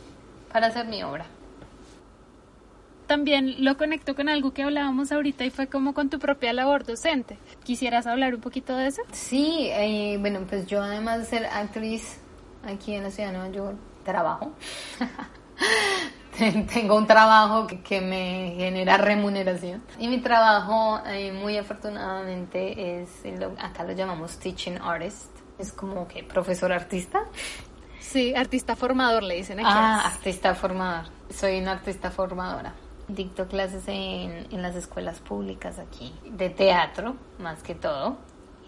para 0.53 0.67
hacer 0.67 0.85
mi 0.85 1.03
obra. 1.03 1.25
También 3.05 3.65
lo 3.65 3.75
conecto 3.75 4.15
con 4.15 4.29
algo 4.29 4.53
que 4.53 4.63
hablábamos 4.63 5.11
ahorita 5.11 5.43
y 5.43 5.49
fue 5.49 5.67
como 5.67 5.93
con 5.93 6.09
tu 6.09 6.19
propia 6.19 6.53
labor 6.53 6.85
docente. 6.85 7.37
¿Quisieras 7.65 8.07
hablar 8.07 8.33
un 8.33 8.39
poquito 8.39 8.77
de 8.77 8.87
eso? 8.87 9.01
Sí, 9.11 9.67
eh, 9.71 10.15
bueno, 10.21 10.39
pues 10.49 10.67
yo 10.67 10.81
además 10.81 11.19
de 11.19 11.25
ser 11.25 11.45
actriz 11.47 12.21
aquí 12.63 12.95
en 12.95 13.03
la 13.03 13.11
ciudad 13.11 13.31
de 13.31 13.37
Nueva 13.37 13.53
York, 13.53 13.77
trabajo. 14.03 14.51
Ten- 16.37 16.65
Tengo 16.65 16.95
un 16.95 17.05
trabajo 17.07 17.67
que, 17.67 17.81
que 17.81 18.01
me 18.01 18.53
genera 18.57 18.97
remuneración. 18.97 19.83
Y 19.99 20.07
mi 20.07 20.19
trabajo, 20.21 20.99
eh, 21.05 21.31
muy 21.33 21.57
afortunadamente, 21.57 23.01
es, 23.01 23.09
lo- 23.39 23.53
acá 23.59 23.83
lo 23.83 23.91
llamamos 23.91 24.37
teaching 24.37 24.77
artist. 24.81 25.27
Es 25.59 25.71
como 25.71 26.07
que 26.07 26.23
profesor 26.23 26.71
artista. 26.71 27.23
Sí, 27.99 28.33
artista 28.35 28.75
formador 28.75 29.23
le 29.23 29.35
dicen 29.35 29.59
aquí. 29.59 29.67
Ah, 29.71 30.01
artista 30.07 30.55
formador. 30.55 31.05
Soy 31.29 31.59
una 31.59 31.73
artista 31.73 32.09
formadora. 32.09 32.73
Dicto 33.07 33.47
clases 33.47 33.83
en, 33.87 34.47
en 34.51 34.61
las 34.61 34.75
escuelas 34.75 35.19
públicas 35.19 35.77
aquí, 35.79 36.13
de 36.25 36.49
teatro 36.49 37.15
más 37.39 37.61
que 37.61 37.75
todo. 37.75 38.17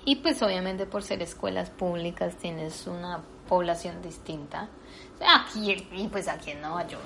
Y 0.06 0.18
pues 0.18 0.42
obviamente 0.44 0.86
por 0.86 1.02
ser 1.02 1.22
escuelas 1.22 1.70
públicas 1.70 2.36
tienes 2.36 2.86
una 2.88 3.22
población 3.48 4.02
distinta. 4.02 4.70
Aquí, 5.26 5.88
y 5.94 6.08
pues 6.08 6.28
aquí 6.28 6.52
en 6.52 6.62
Nueva 6.62 6.86
York 6.88 7.04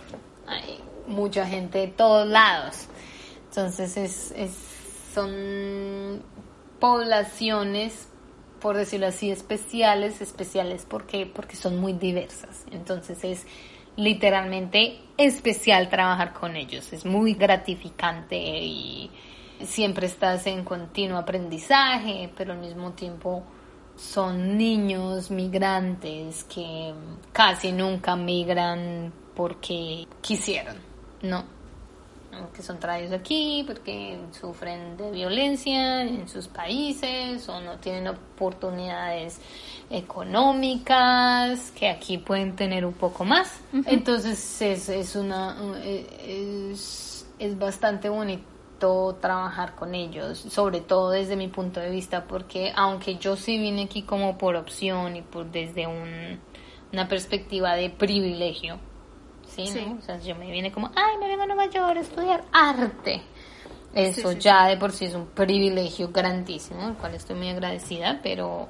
hay 0.47 0.79
mucha 1.07 1.45
gente 1.45 1.79
de 1.79 1.87
todos 1.87 2.27
lados. 2.27 2.87
Entonces 3.49 3.97
es, 3.97 4.31
es- 4.31 4.73
son 5.13 6.21
poblaciones, 6.79 8.07
por 8.61 8.77
decirlo 8.77 9.07
así, 9.07 9.31
especiales, 9.31 10.21
especiales 10.21 10.85
porque, 10.87 11.25
porque 11.25 11.55
son 11.55 11.77
muy 11.79 11.93
diversas. 11.93 12.65
Entonces 12.71 13.23
es 13.23 13.45
literalmente 13.95 14.99
especial 15.17 15.89
trabajar 15.89 16.33
con 16.33 16.55
ellos. 16.55 16.93
Es 16.93 17.05
muy 17.05 17.33
gratificante 17.33 18.37
y 18.37 19.09
siempre 19.63 20.05
estás 20.07 20.45
en 20.47 20.63
continuo 20.63 21.17
aprendizaje, 21.17 22.31
pero 22.37 22.53
al 22.53 22.59
mismo 22.59 22.91
tiempo 22.91 23.43
son 23.97 24.57
niños 24.57 25.31
migrantes 25.31 26.43
que 26.45 26.93
casi 27.33 27.71
nunca 27.71 28.15
migran 28.15 29.11
porque 29.35 30.07
quisieron, 30.21 30.77
¿no? 31.23 31.57
que 32.53 32.61
son 32.61 32.79
traídos 32.79 33.13
aquí 33.13 33.63
porque 33.65 34.19
sufren 34.31 34.95
de 34.95 35.09
violencia 35.09 36.03
en 36.03 36.27
sus 36.27 36.47
países 36.47 37.47
o 37.49 37.59
no 37.61 37.77
tienen 37.77 38.09
oportunidades 38.09 39.39
económicas 39.89 41.71
que 41.71 41.89
aquí 41.89 42.19
pueden 42.19 42.55
tener 42.55 42.85
un 42.85 42.93
poco 42.93 43.25
más. 43.25 43.59
Entonces 43.85 44.61
es, 44.61 44.89
es 44.89 45.15
una 45.15 45.57
es, 46.23 47.25
es 47.39 47.57
bastante 47.57 48.09
bonito 48.09 48.56
trabajar 48.77 49.75
con 49.75 49.95
ellos, 49.95 50.37
sobre 50.37 50.81
todo 50.81 51.11
desde 51.11 51.35
mi 51.35 51.47
punto 51.47 51.79
de 51.79 51.89
vista, 51.89 52.25
porque 52.25 52.71
aunque 52.75 53.15
yo 53.15 53.35
sí 53.35 53.57
vine 53.57 53.83
aquí 53.83 54.03
como 54.03 54.37
por 54.37 54.55
opción 54.55 55.15
y 55.15 55.21
por 55.21 55.51
desde 55.51 55.87
un, 55.87 56.39
una 56.93 57.07
perspectiva 57.07 57.75
de 57.75 57.89
privilegio, 57.89 58.79
¿sí? 59.47 59.69
¿no? 59.69 59.97
O 59.97 60.01
sea, 60.01 60.19
yo 60.19 60.35
me 60.35 60.51
vine 60.51 60.71
como, 60.71 60.91
ay, 60.95 61.17
me 61.19 61.27
vengo 61.27 61.43
a 61.43 61.47
Nueva 61.47 61.65
York 61.69 61.97
a 61.97 61.99
estudiar 61.99 62.43
arte. 62.51 63.21
Eso 63.93 64.33
ya 64.33 64.67
de 64.67 64.77
por 64.77 64.91
sí 64.91 65.05
es 65.05 65.15
un 65.15 65.25
privilegio 65.27 66.09
grandísimo, 66.09 66.87
el 66.87 66.93
cual 66.95 67.15
estoy 67.15 67.35
muy 67.35 67.49
agradecida, 67.49 68.19
pero, 68.21 68.67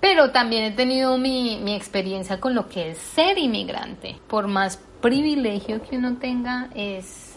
pero 0.00 0.30
también 0.30 0.64
he 0.64 0.70
tenido 0.70 1.18
mi, 1.18 1.58
mi 1.62 1.74
experiencia 1.74 2.40
con 2.40 2.54
lo 2.54 2.66
que 2.68 2.92
es 2.92 2.98
ser 2.98 3.36
inmigrante. 3.36 4.16
Por 4.26 4.48
más 4.48 4.78
privilegio 5.02 5.82
que 5.82 5.98
uno 5.98 6.16
tenga, 6.16 6.70
es 6.74 7.29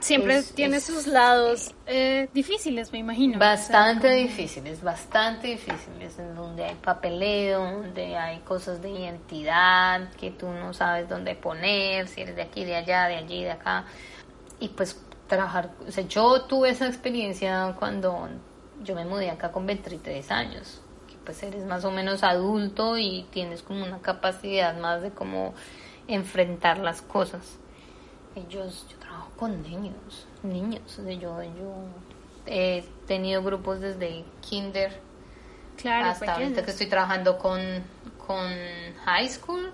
Siempre 0.00 0.36
Es- 0.38 0.52
tiene 0.52 0.78
es- 0.78 0.84
sus 0.84 1.06
lados 1.06 1.74
eh, 1.86 2.28
difíciles, 2.34 2.92
me 2.92 2.98
imagino. 2.98 3.38
Bastante 3.38 4.08
O 4.08 4.10
sea, 4.10 4.18
difíciles, 4.18 4.82
bastante 4.82 5.46
difíciles, 5.48 6.18
en 6.18 6.34
donde 6.34 6.64
hay 6.64 6.74
papeleo, 6.74 7.60
donde 7.82 8.16
hay 8.16 8.40
cosas 8.40 8.82
de 8.82 8.90
identidad 8.90 10.10
que 10.14 10.30
tú 10.32 10.48
no 10.48 10.74
sabes 10.74 11.08
dónde 11.08 11.34
poner, 11.34 12.08
si 12.08 12.20
eres 12.22 12.36
de 12.36 12.42
aquí, 12.42 12.64
de 12.64 12.76
allá, 12.76 13.04
de 13.06 13.16
allí, 13.16 13.44
de 13.44 13.52
acá. 13.52 13.84
Y 14.60 14.68
pues 14.68 15.00
trabajar, 15.28 15.70
o 15.86 15.90
sea, 15.90 16.04
yo 16.06 16.42
tuve 16.42 16.70
esa 16.70 16.86
experiencia 16.86 17.74
cuando 17.78 18.28
yo 18.82 18.94
me 18.94 19.04
mudé 19.04 19.30
acá 19.30 19.50
con 19.52 19.66
23 19.66 20.30
años, 20.30 20.80
que 21.08 21.14
pues 21.24 21.42
eres 21.42 21.64
más 21.64 21.84
o 21.84 21.90
menos 21.90 22.22
adulto 22.22 22.98
y 22.98 23.26
tienes 23.30 23.62
como 23.62 23.84
una 23.84 23.98
capacidad 24.00 24.76
más 24.78 25.00
de 25.02 25.10
cómo 25.12 25.54
enfrentar 26.08 26.78
las 26.78 27.02
cosas. 27.02 27.58
Ellos, 28.34 28.86
yo 28.90 28.98
trabajo 29.16 29.30
con 29.36 29.62
niños, 29.62 30.26
niños. 30.42 30.82
o 30.98 31.02
sea, 31.04 31.12
yo, 31.12 31.42
yo 31.42 31.74
he 32.46 32.84
tenido 33.06 33.42
grupos 33.42 33.80
desde 33.80 34.24
kinder 34.40 35.00
Claro, 35.76 36.06
hasta 36.08 36.32
ahorita 36.32 36.38
pequeños. 36.48 36.64
que 36.64 36.70
estoy 36.70 36.86
trabajando 36.86 37.38
con, 37.38 37.60
con 38.26 38.42
high 39.04 39.28
school. 39.28 39.72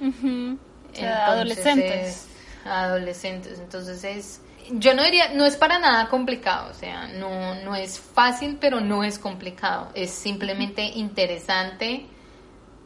Entonces 0.00 1.04
adolescentes. 1.04 2.06
es- 2.08 2.28
adolescentes. 2.66 3.58
Entonces 3.58 4.04
es, 4.04 4.40
yo 4.72 4.94
no 4.94 5.02
diría, 5.04 5.32
no 5.34 5.44
es 5.46 5.56
para 5.56 5.78
nada 5.78 6.08
complicado, 6.08 6.70
o 6.70 6.74
sea, 6.74 7.08
no, 7.08 7.54
no 7.64 7.74
es 7.74 7.98
fácil, 7.98 8.58
pero 8.60 8.80
no 8.80 9.02
es 9.04 9.18
complicado. 9.18 9.88
Es 9.94 10.10
simplemente 10.10 10.82
interesante, 10.84 12.06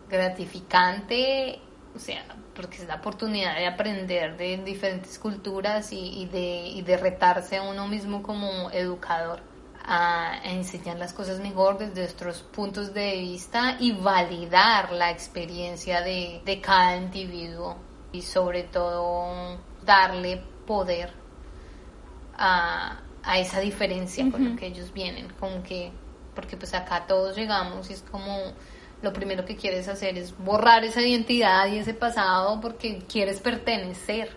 gratificante, 0.08 1.58
o 1.96 1.98
sea, 1.98 2.22
porque 2.54 2.78
es 2.78 2.88
la 2.88 2.96
oportunidad 2.96 3.56
de 3.56 3.66
aprender 3.66 4.36
de 4.36 4.58
diferentes 4.58 5.18
culturas 5.18 5.92
y, 5.92 6.22
y 6.22 6.26
de, 6.26 6.66
y 6.66 6.82
de 6.82 6.96
retarse 6.96 7.56
a 7.56 7.62
uno 7.62 7.88
mismo 7.88 8.22
como 8.22 8.70
educador. 8.70 9.40
A, 9.84 10.34
a 10.34 10.52
enseñar 10.52 10.96
las 10.96 11.12
cosas 11.12 11.40
mejor 11.40 11.76
desde 11.76 12.02
nuestros 12.02 12.42
puntos 12.42 12.94
de 12.94 13.18
vista 13.18 13.76
y 13.80 13.90
validar 13.90 14.92
la 14.92 15.10
experiencia 15.10 16.02
de, 16.02 16.40
de 16.44 16.60
cada 16.60 16.96
individuo 16.96 17.78
y 18.12 18.22
sobre 18.22 18.62
todo 18.62 19.58
darle 19.84 20.40
poder 20.66 21.12
a, 22.36 23.00
a 23.22 23.38
esa 23.38 23.60
diferencia 23.60 24.30
con 24.30 24.50
la 24.50 24.56
que 24.56 24.66
ellos 24.66 24.92
vienen, 24.92 25.28
como 25.40 25.62
que, 25.62 25.92
porque 26.34 26.56
pues 26.56 26.74
acá 26.74 27.06
todos 27.06 27.36
llegamos 27.36 27.90
y 27.90 27.94
es 27.94 28.02
como 28.02 28.52
lo 29.02 29.12
primero 29.12 29.44
que 29.44 29.56
quieres 29.56 29.88
hacer 29.88 30.16
es 30.16 30.36
borrar 30.38 30.84
esa 30.84 31.00
identidad 31.02 31.66
y 31.66 31.78
ese 31.78 31.92
pasado 31.94 32.60
porque 32.60 33.02
quieres 33.08 33.40
pertenecer 33.40 34.30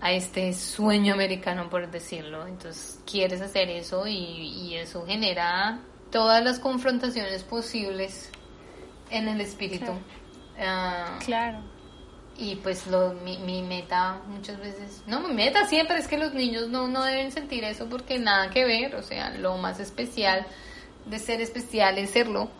a 0.00 0.12
este 0.12 0.52
sueño 0.52 1.14
americano, 1.14 1.68
por 1.70 1.90
decirlo. 1.90 2.46
Entonces 2.46 3.00
quieres 3.10 3.40
hacer 3.40 3.68
eso 3.70 4.06
y, 4.06 4.14
y 4.14 4.74
eso 4.76 5.04
genera 5.06 5.80
todas 6.10 6.42
las 6.42 6.58
confrontaciones 6.58 7.42
posibles 7.42 8.30
en 9.10 9.28
el 9.28 9.40
espíritu. 9.40 9.92
Ah, 10.58 11.18
Claro. 11.24 11.58
y 12.38 12.56
pues 12.56 12.86
lo, 12.86 13.12
mi, 13.24 13.38
mi 13.38 13.62
meta 13.62 14.20
muchas 14.26 14.58
veces, 14.58 15.02
no, 15.06 15.20
mi 15.20 15.34
meta 15.34 15.66
siempre 15.66 15.98
es 15.98 16.08
que 16.08 16.16
los 16.18 16.32
niños 16.34 16.68
no, 16.68 16.88
no 16.88 17.02
deben 17.04 17.30
sentir 17.32 17.64
eso 17.64 17.88
porque 17.88 18.18
nada 18.18 18.50
que 18.50 18.64
ver, 18.64 18.94
o 18.94 19.02
sea, 19.02 19.30
lo 19.30 19.56
más 19.58 19.80
especial 19.80 20.46
de 21.06 21.18
ser 21.18 21.40
especial 21.40 21.98
es 21.98 22.10
serlo 22.10 22.50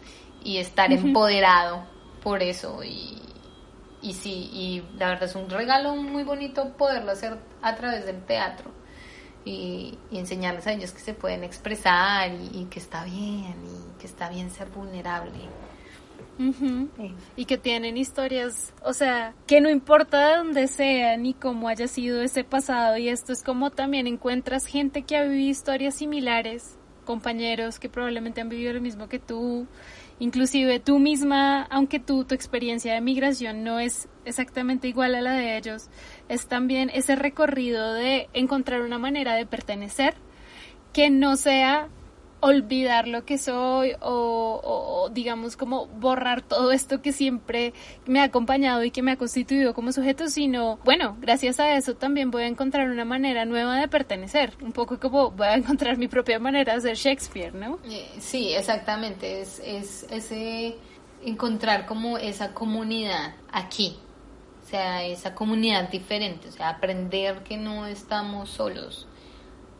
y 0.46 0.58
estar 0.58 0.92
empoderado 0.92 1.84
por 2.22 2.40
eso 2.40 2.84
y, 2.84 3.20
y 4.00 4.12
sí, 4.14 4.48
y 4.52 4.82
la 4.96 5.08
verdad 5.08 5.24
es 5.24 5.34
un 5.34 5.50
regalo 5.50 5.96
muy 5.96 6.22
bonito 6.22 6.76
poderlo 6.76 7.10
hacer 7.10 7.36
a 7.62 7.74
través 7.74 8.06
del 8.06 8.22
teatro 8.24 8.70
y, 9.44 9.98
y 10.08 10.18
enseñarles 10.18 10.64
a 10.68 10.72
ellos 10.72 10.92
que 10.92 11.00
se 11.00 11.14
pueden 11.14 11.42
expresar 11.42 12.30
y, 12.30 12.60
y 12.60 12.64
que 12.66 12.78
está 12.78 13.04
bien 13.04 13.56
y 13.64 14.00
que 14.00 14.06
está 14.06 14.28
bien 14.28 14.50
ser 14.50 14.68
vulnerable. 14.68 15.48
Sí. 16.38 17.14
Y 17.34 17.46
que 17.46 17.56
tienen 17.56 17.96
historias, 17.96 18.74
o 18.84 18.92
sea, 18.92 19.32
que 19.46 19.60
no 19.62 19.70
importa 19.70 20.28
de 20.28 20.36
dónde 20.36 20.68
sean 20.68 21.22
ni 21.22 21.32
cómo 21.32 21.66
haya 21.66 21.88
sido 21.88 22.20
ese 22.20 22.44
pasado, 22.44 22.98
y 22.98 23.08
esto 23.08 23.32
es 23.32 23.42
como 23.42 23.70
también 23.70 24.06
encuentras 24.06 24.66
gente 24.66 25.02
que 25.02 25.16
ha 25.16 25.22
vivido 25.22 25.48
historias 25.50 25.94
similares, 25.94 26.76
compañeros 27.06 27.78
que 27.78 27.88
probablemente 27.88 28.42
han 28.42 28.50
vivido 28.50 28.74
lo 28.74 28.82
mismo 28.82 29.08
que 29.08 29.18
tú, 29.18 29.66
inclusive 30.18 30.80
tú 30.80 30.98
misma, 30.98 31.62
aunque 31.64 32.00
tú, 32.00 32.24
tu 32.24 32.34
experiencia 32.34 32.94
de 32.94 33.00
migración 33.00 33.64
no 33.64 33.78
es 33.78 34.08
exactamente 34.24 34.88
igual 34.88 35.14
a 35.14 35.20
la 35.20 35.32
de 35.32 35.56
ellos, 35.56 35.88
es 36.28 36.46
también 36.46 36.90
ese 36.92 37.16
recorrido 37.16 37.92
de 37.92 38.28
encontrar 38.32 38.82
una 38.82 38.98
manera 38.98 39.34
de 39.34 39.46
pertenecer 39.46 40.14
que 40.92 41.10
no 41.10 41.36
sea 41.36 41.88
olvidar 42.40 43.08
lo 43.08 43.24
que 43.24 43.38
soy 43.38 43.92
o, 44.00 45.10
digamos 45.12 45.56
como 45.56 45.86
borrar 45.86 46.42
todo 46.42 46.72
esto 46.72 47.00
que 47.00 47.12
siempre 47.12 47.72
me 48.06 48.20
ha 48.20 48.24
acompañado 48.24 48.84
y 48.84 48.90
que 48.90 49.02
me 49.02 49.12
ha 49.12 49.16
constituido 49.16 49.74
como 49.74 49.92
sujeto, 49.92 50.28
sino 50.28 50.78
bueno, 50.84 51.16
gracias 51.20 51.60
a 51.60 51.76
eso 51.76 51.94
también 51.94 52.30
voy 52.30 52.42
a 52.42 52.46
encontrar 52.46 52.90
una 52.90 53.04
manera 53.04 53.44
nueva 53.44 53.78
de 53.78 53.88
pertenecer, 53.88 54.52
un 54.60 54.72
poco 54.72 54.98
como 55.00 55.30
voy 55.30 55.46
a 55.46 55.54
encontrar 55.54 55.96
mi 55.96 56.08
propia 56.08 56.38
manera 56.38 56.74
de 56.74 56.80
ser 56.80 56.96
Shakespeare, 56.96 57.54
¿no? 57.54 57.78
Eh, 57.84 58.06
Sí, 58.18 58.52
exactamente, 58.52 59.40
es, 59.40 59.60
es 59.64 60.06
ese 60.10 60.76
encontrar 61.24 61.86
como 61.86 62.18
esa 62.18 62.52
comunidad 62.52 63.34
aquí, 63.50 63.96
o 64.64 64.68
sea, 64.68 65.04
esa 65.04 65.34
comunidad 65.34 65.88
diferente, 65.90 66.48
o 66.48 66.52
sea, 66.52 66.68
aprender 66.68 67.42
que 67.42 67.56
no 67.56 67.86
estamos 67.86 68.50
solos, 68.50 69.06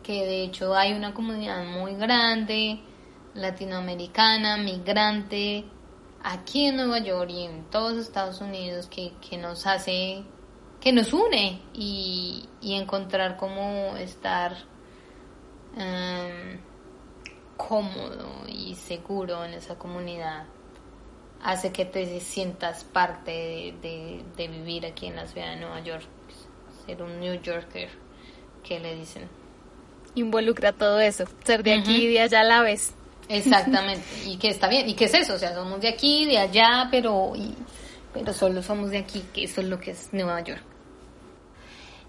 que 0.07 0.25
de 0.25 0.43
hecho 0.45 0.75
hay 0.77 0.93
una 0.93 1.13
comunidad 1.13 1.65
muy 1.65 1.95
grande, 1.97 2.79
latinoamericana, 3.35 4.57
migrante, 4.57 5.65
aquí 6.23 6.67
en 6.67 6.77
Nueva 6.77 7.01
York 7.01 7.31
y 7.31 7.43
en 7.45 7.65
todos 7.71 7.97
Estados 7.97 8.41
Unidos 8.41 8.87
que, 8.87 9.13
que 9.29 9.37
nos 9.37 9.67
hace, 9.67 10.23
que 10.81 10.93
nos 10.93 11.13
une 11.13 11.61
y, 11.75 12.49
y 12.61 12.75
encontrar 12.75 13.37
cómo 13.37 13.97
estar 13.97 14.57
em, 15.77 16.61
cómodo 17.57 18.29
y 18.49 18.75
seguro 18.75 19.45
en 19.45 19.55
esa 19.55 19.77
comunidad 19.79 20.45
hace 21.43 21.73
que 21.73 21.85
te 21.85 22.21
sientas 22.21 22.85
parte 22.85 23.31
de, 23.31 23.75
de- 23.83 24.25
de 24.37 24.49
vivir 24.49 24.87
aquí 24.87 25.07
en 25.07 25.17
la 25.17 25.27
ciudad 25.27 25.51
de 25.51 25.57
Nueva 25.57 25.81
York, 25.81 26.07
ser 26.87 27.03
un 27.03 27.21
New 27.21 27.41
Yorker, 27.43 27.91
que 28.63 28.81
le 28.81 28.95
dicen. 28.97 29.29
Involucra 30.17 30.73
todo 30.73 30.99
eso, 30.99 31.25
ser 31.45 31.63
de 31.63 31.75
aquí 31.75 32.07
y 32.07 32.13
de 32.15 32.21
allá 32.23 32.41
a 32.41 32.45
la 32.45 32.63
vez. 32.63 32.93
Exactamente, 33.29 34.05
y 34.27 34.37
que 34.39 34.49
está 34.49 34.69
bien, 34.69 34.89
y 34.89 34.95
que 34.95 35.05
es 35.05 35.15
eso, 35.15 35.35
o 35.35 35.39
sea, 35.39 35.55
somos 35.55 35.81
de 35.81 35.89
aquí, 35.89 36.27
de 36.27 36.39
allá, 36.39 36.89
pero, 36.91 37.33
y- 37.37 37.55
pero 38.13 38.33
solo 38.33 38.63
somos 38.63 38.91
de 38.91 38.99
aquí, 38.99 39.23
que 39.33 39.45
eso 39.45 39.61
es 39.61 39.69
lo 39.69 39.79
que 39.79 39.93
es 39.93 40.09
Nueva 40.13 40.41
York. 40.43 40.63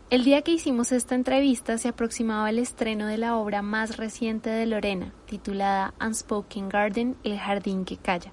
El 0.10 0.24
día 0.24 0.42
que 0.42 0.52
hicimos 0.52 0.92
esta 0.94 1.16
entrevista 1.16 1.78
se 1.78 1.90
aproximaba 1.90 2.50
el 2.50 2.60
estreno 2.60 3.08
de 3.08 3.18
la 3.18 3.36
obra 3.36 3.62
más 3.62 3.98
reciente 3.98 4.50
de 4.50 4.66
Lorena, 4.66 5.12
titulada 5.26 5.94
Unspoken 6.00 6.70
Garden, 6.70 7.18
El 7.26 7.38
Jardín 7.38 7.84
que 7.84 7.98
Calla. 7.98 8.32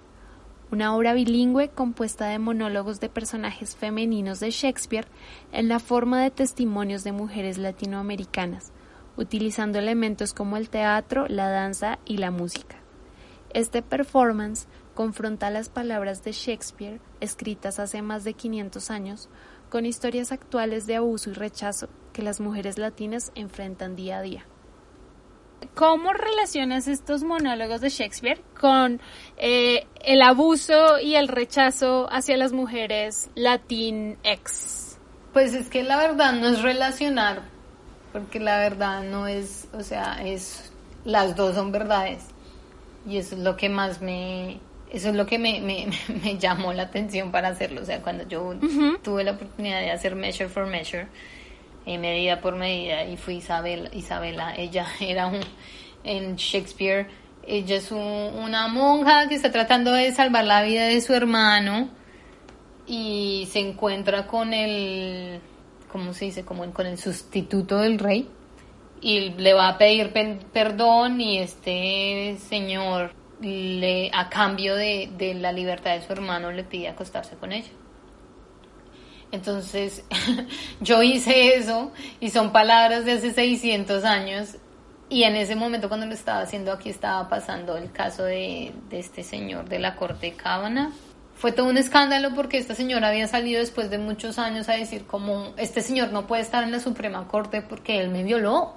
Una 0.71 0.95
obra 0.95 1.15
bilingüe 1.15 1.69
compuesta 1.71 2.27
de 2.27 2.39
monólogos 2.39 3.01
de 3.01 3.09
personajes 3.09 3.75
femeninos 3.77 4.39
de 4.41 4.51
Shakespeare 4.51 5.09
en 5.53 5.69
la 5.69 5.81
forma 5.81 6.23
de 6.23 6.31
testimonios 6.31 7.03
de 7.03 7.13
mujeres 7.13 7.59
latinoamericanas, 7.59 8.71
utilizando 9.16 9.79
elementos 9.79 10.35
como 10.35 10.57
el 10.57 10.70
teatro, 10.70 11.27
la 11.29 11.48
danza 11.48 11.98
y 12.05 12.18
la 12.18 12.31
música. 12.31 12.77
Este 13.53 13.83
performance 13.83 14.66
confronta 14.94 15.50
las 15.50 15.69
palabras 15.69 16.25
de 16.25 16.33
Shakespeare, 16.33 17.00
escritas 17.21 17.79
hace 17.79 18.02
más 18.02 18.25
de 18.25 18.35
500 18.35 18.90
años, 18.90 19.29
con 19.71 19.87
historias 19.87 20.33
actuales 20.33 20.87
de 20.87 20.96
abuso 20.96 21.31
y 21.31 21.35
rechazo 21.35 21.88
que 22.12 22.23
las 22.23 22.40
mujeres 22.40 22.79
latinas 22.79 23.33
enfrentan 23.35 23.96
día 23.96 24.19
a 24.19 24.23
día. 24.23 24.46
¿Cómo 25.75 26.12
relacionas 26.12 26.88
estos 26.88 27.25
monólogos 27.25 27.81
de 27.81 27.88
Shakespeare 27.88 28.40
con 28.60 29.00
eh, 29.37 29.87
el 30.04 30.23
abuso 30.23 30.98
y 31.00 31.17
el 31.17 31.29
rechazo 31.29 32.06
hacia 32.10 32.37
las 32.37 32.52
mujeres 32.52 33.31
latinx? 33.35 34.98
Pues 35.33 35.54
es 35.54 35.69
que 35.69 35.83
la 35.83 35.96
verdad 35.96 36.35
no 36.35 36.48
es 36.48 36.62
relacionar, 36.62 37.54
porque 38.15 38.40
la 38.40 38.56
verdad 38.58 39.02
no 39.02 39.27
es, 39.27 39.69
o 39.75 39.83
sea, 39.83 40.23
es 40.25 40.73
las 41.04 41.37
dos 41.37 41.54
son 41.54 41.71
verdades. 41.71 42.25
Y 43.06 43.19
eso 43.19 43.35
es 43.35 43.42
lo 43.42 43.54
que 43.58 43.69
más 43.69 44.00
me, 44.00 44.58
eso 44.90 45.10
es 45.10 45.15
lo 45.15 45.27
que 45.27 45.38
me, 45.38 45.60
me, 45.60 45.88
me 46.23 46.38
llamó 46.38 46.73
la 46.73 46.85
atención 46.85 47.31
para 47.31 47.48
hacerlo, 47.48 47.83
o 47.83 47.85
sea, 47.85 48.00
cuando 48.00 48.27
yo 48.27 48.54
tuve 49.02 49.25
la 49.25 49.33
oportunidad 49.33 49.81
de 49.81 49.90
hacer 49.90 50.15
Measure 50.15 50.48
for 50.48 50.67
Measure, 50.67 51.08
eh, 51.85 51.98
medida 51.98 52.40
por 52.40 52.56
medida, 52.56 53.04
y 53.04 53.19
fui 53.19 53.35
Isabel, 53.37 53.90
Isabela, 53.92 54.54
ella 54.56 54.87
era 55.00 55.27
un, 55.27 55.40
en 56.04 56.37
Shakespeare, 56.37 57.08
ella 57.46 57.77
es 57.77 57.90
un- 57.92 57.98
una 58.00 58.69
monja 58.69 59.29
que 59.29 59.35
está 59.35 59.50
tratando 59.50 59.92
de 59.92 60.10
salvar 60.12 60.44
la 60.46 60.62
vida 60.62 60.87
de 60.87 61.00
su 61.02 61.12
hermano 61.12 61.90
y 62.87 63.48
se 63.52 63.60
encuentra 63.60 64.27
con 64.27 64.54
el, 64.54 65.40
¿cómo 65.95 66.13
se 66.13 66.25
dice? 66.25 66.45
Como 66.45 66.69
con 66.73 66.87
el 66.87 66.99
sustituto 66.99 67.79
del 67.79 68.01
rey 68.01 68.29
y 69.01 69.31
le 69.31 69.55
va 69.55 69.69
a 69.69 69.79
pedir 69.79 70.13
perdón 70.53 71.21
y 71.21 71.38
este 71.38 72.37
señor 72.49 73.13
le 73.40 74.11
a 74.13 74.29
cambio 74.29 74.75
de, 74.75 75.09
de 75.17 75.35
la 75.35 75.53
libertad 75.53 75.95
de 75.95 76.05
su 76.05 76.13
hermano 76.13 76.51
le 76.51 76.65
pide 76.65 76.88
acostarse 76.88 77.37
con 77.37 77.53
ella. 77.53 77.71
Entonces 79.31 80.05
yo 80.81 81.01
hice 81.05 81.55
eso 81.55 81.92
y 82.19 82.31
son 82.31 82.51
palabras 82.51 83.05
de 83.05 83.13
hace 83.13 83.33
600 83.33 84.03
años 84.03 84.57
y 85.09 85.23
en 85.23 85.37
ese 85.37 85.55
momento 85.55 85.87
cuando 85.87 86.07
lo 86.07 86.15
estaba 86.15 86.40
haciendo 86.40 86.73
aquí 86.73 86.90
estaba 86.90 87.29
pasando 87.29 87.77
el 87.77 87.92
caso 87.92 88.25
de, 88.25 88.73
de 88.90 88.99
este 88.99 89.23
señor 89.23 89.69
de 89.69 89.79
la 89.79 89.95
corte 89.95 90.27
de 90.27 90.33
Cábana. 90.33 90.90
Fue 91.37 91.53
todo 91.53 91.69
un 91.69 91.77
escándalo 91.77 92.35
porque 92.35 92.59
esta 92.59 92.75
señora 92.75 93.09
había 93.09 93.27
salido 93.27 93.61
después 93.61 93.91
de 93.91 93.99
muchos 93.99 94.39
años 94.39 94.69
a 94.69 94.75
decir 94.75 95.05
como 95.07 95.53
este 95.57 95.81
señor 95.81 96.13
no 96.13 96.27
puede 96.27 96.43
estar 96.43 96.63
en 96.63 96.71
la 96.71 96.81
Suprema 96.81 97.27
Corte 97.29 97.61
porque 97.63 98.01
él 98.01 98.11
me 98.11 98.23
violó 98.23 98.77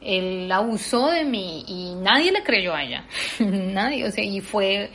él 0.00 0.50
abusó 0.52 1.10
de 1.10 1.24
mí 1.24 1.64
y 1.66 1.94
nadie 1.96 2.30
le 2.32 2.42
creyó 2.42 2.74
a 2.74 2.82
ella. 2.82 3.04
nadie, 3.38 4.04
o 4.06 4.10
sea, 4.10 4.24
y 4.24 4.40
fue 4.40 4.90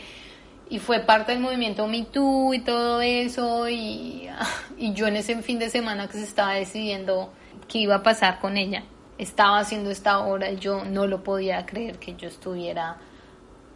y 0.70 0.80
fue 0.80 1.02
parte 1.02 1.34
del 1.34 1.42
movimiento 1.42 1.86
Me 1.86 2.06
Too 2.06 2.54
y 2.54 2.60
todo 2.62 3.02
eso 3.02 3.68
y, 3.68 4.30
y 4.78 4.94
yo 4.94 5.08
en 5.08 5.18
ese 5.18 5.36
fin 5.42 5.60
de 5.60 5.70
semana 5.70 6.08
que 6.08 6.14
se 6.14 6.24
estaba 6.24 6.54
decidiendo 6.54 7.34
qué 7.68 7.80
iba 7.80 7.96
a 7.96 8.04
pasar 8.04 8.40
con 8.40 8.56
ella, 8.56 8.86
estaba 9.18 9.60
haciendo 9.60 9.92
esta 9.92 10.20
obra 10.20 10.50
y 10.50 10.58
yo 10.60 10.86
no 10.86 11.08
lo 11.08 11.24
podía 11.24 11.66
creer 11.66 12.00
que 12.00 12.16
yo 12.16 12.30
estuviera 12.30 12.98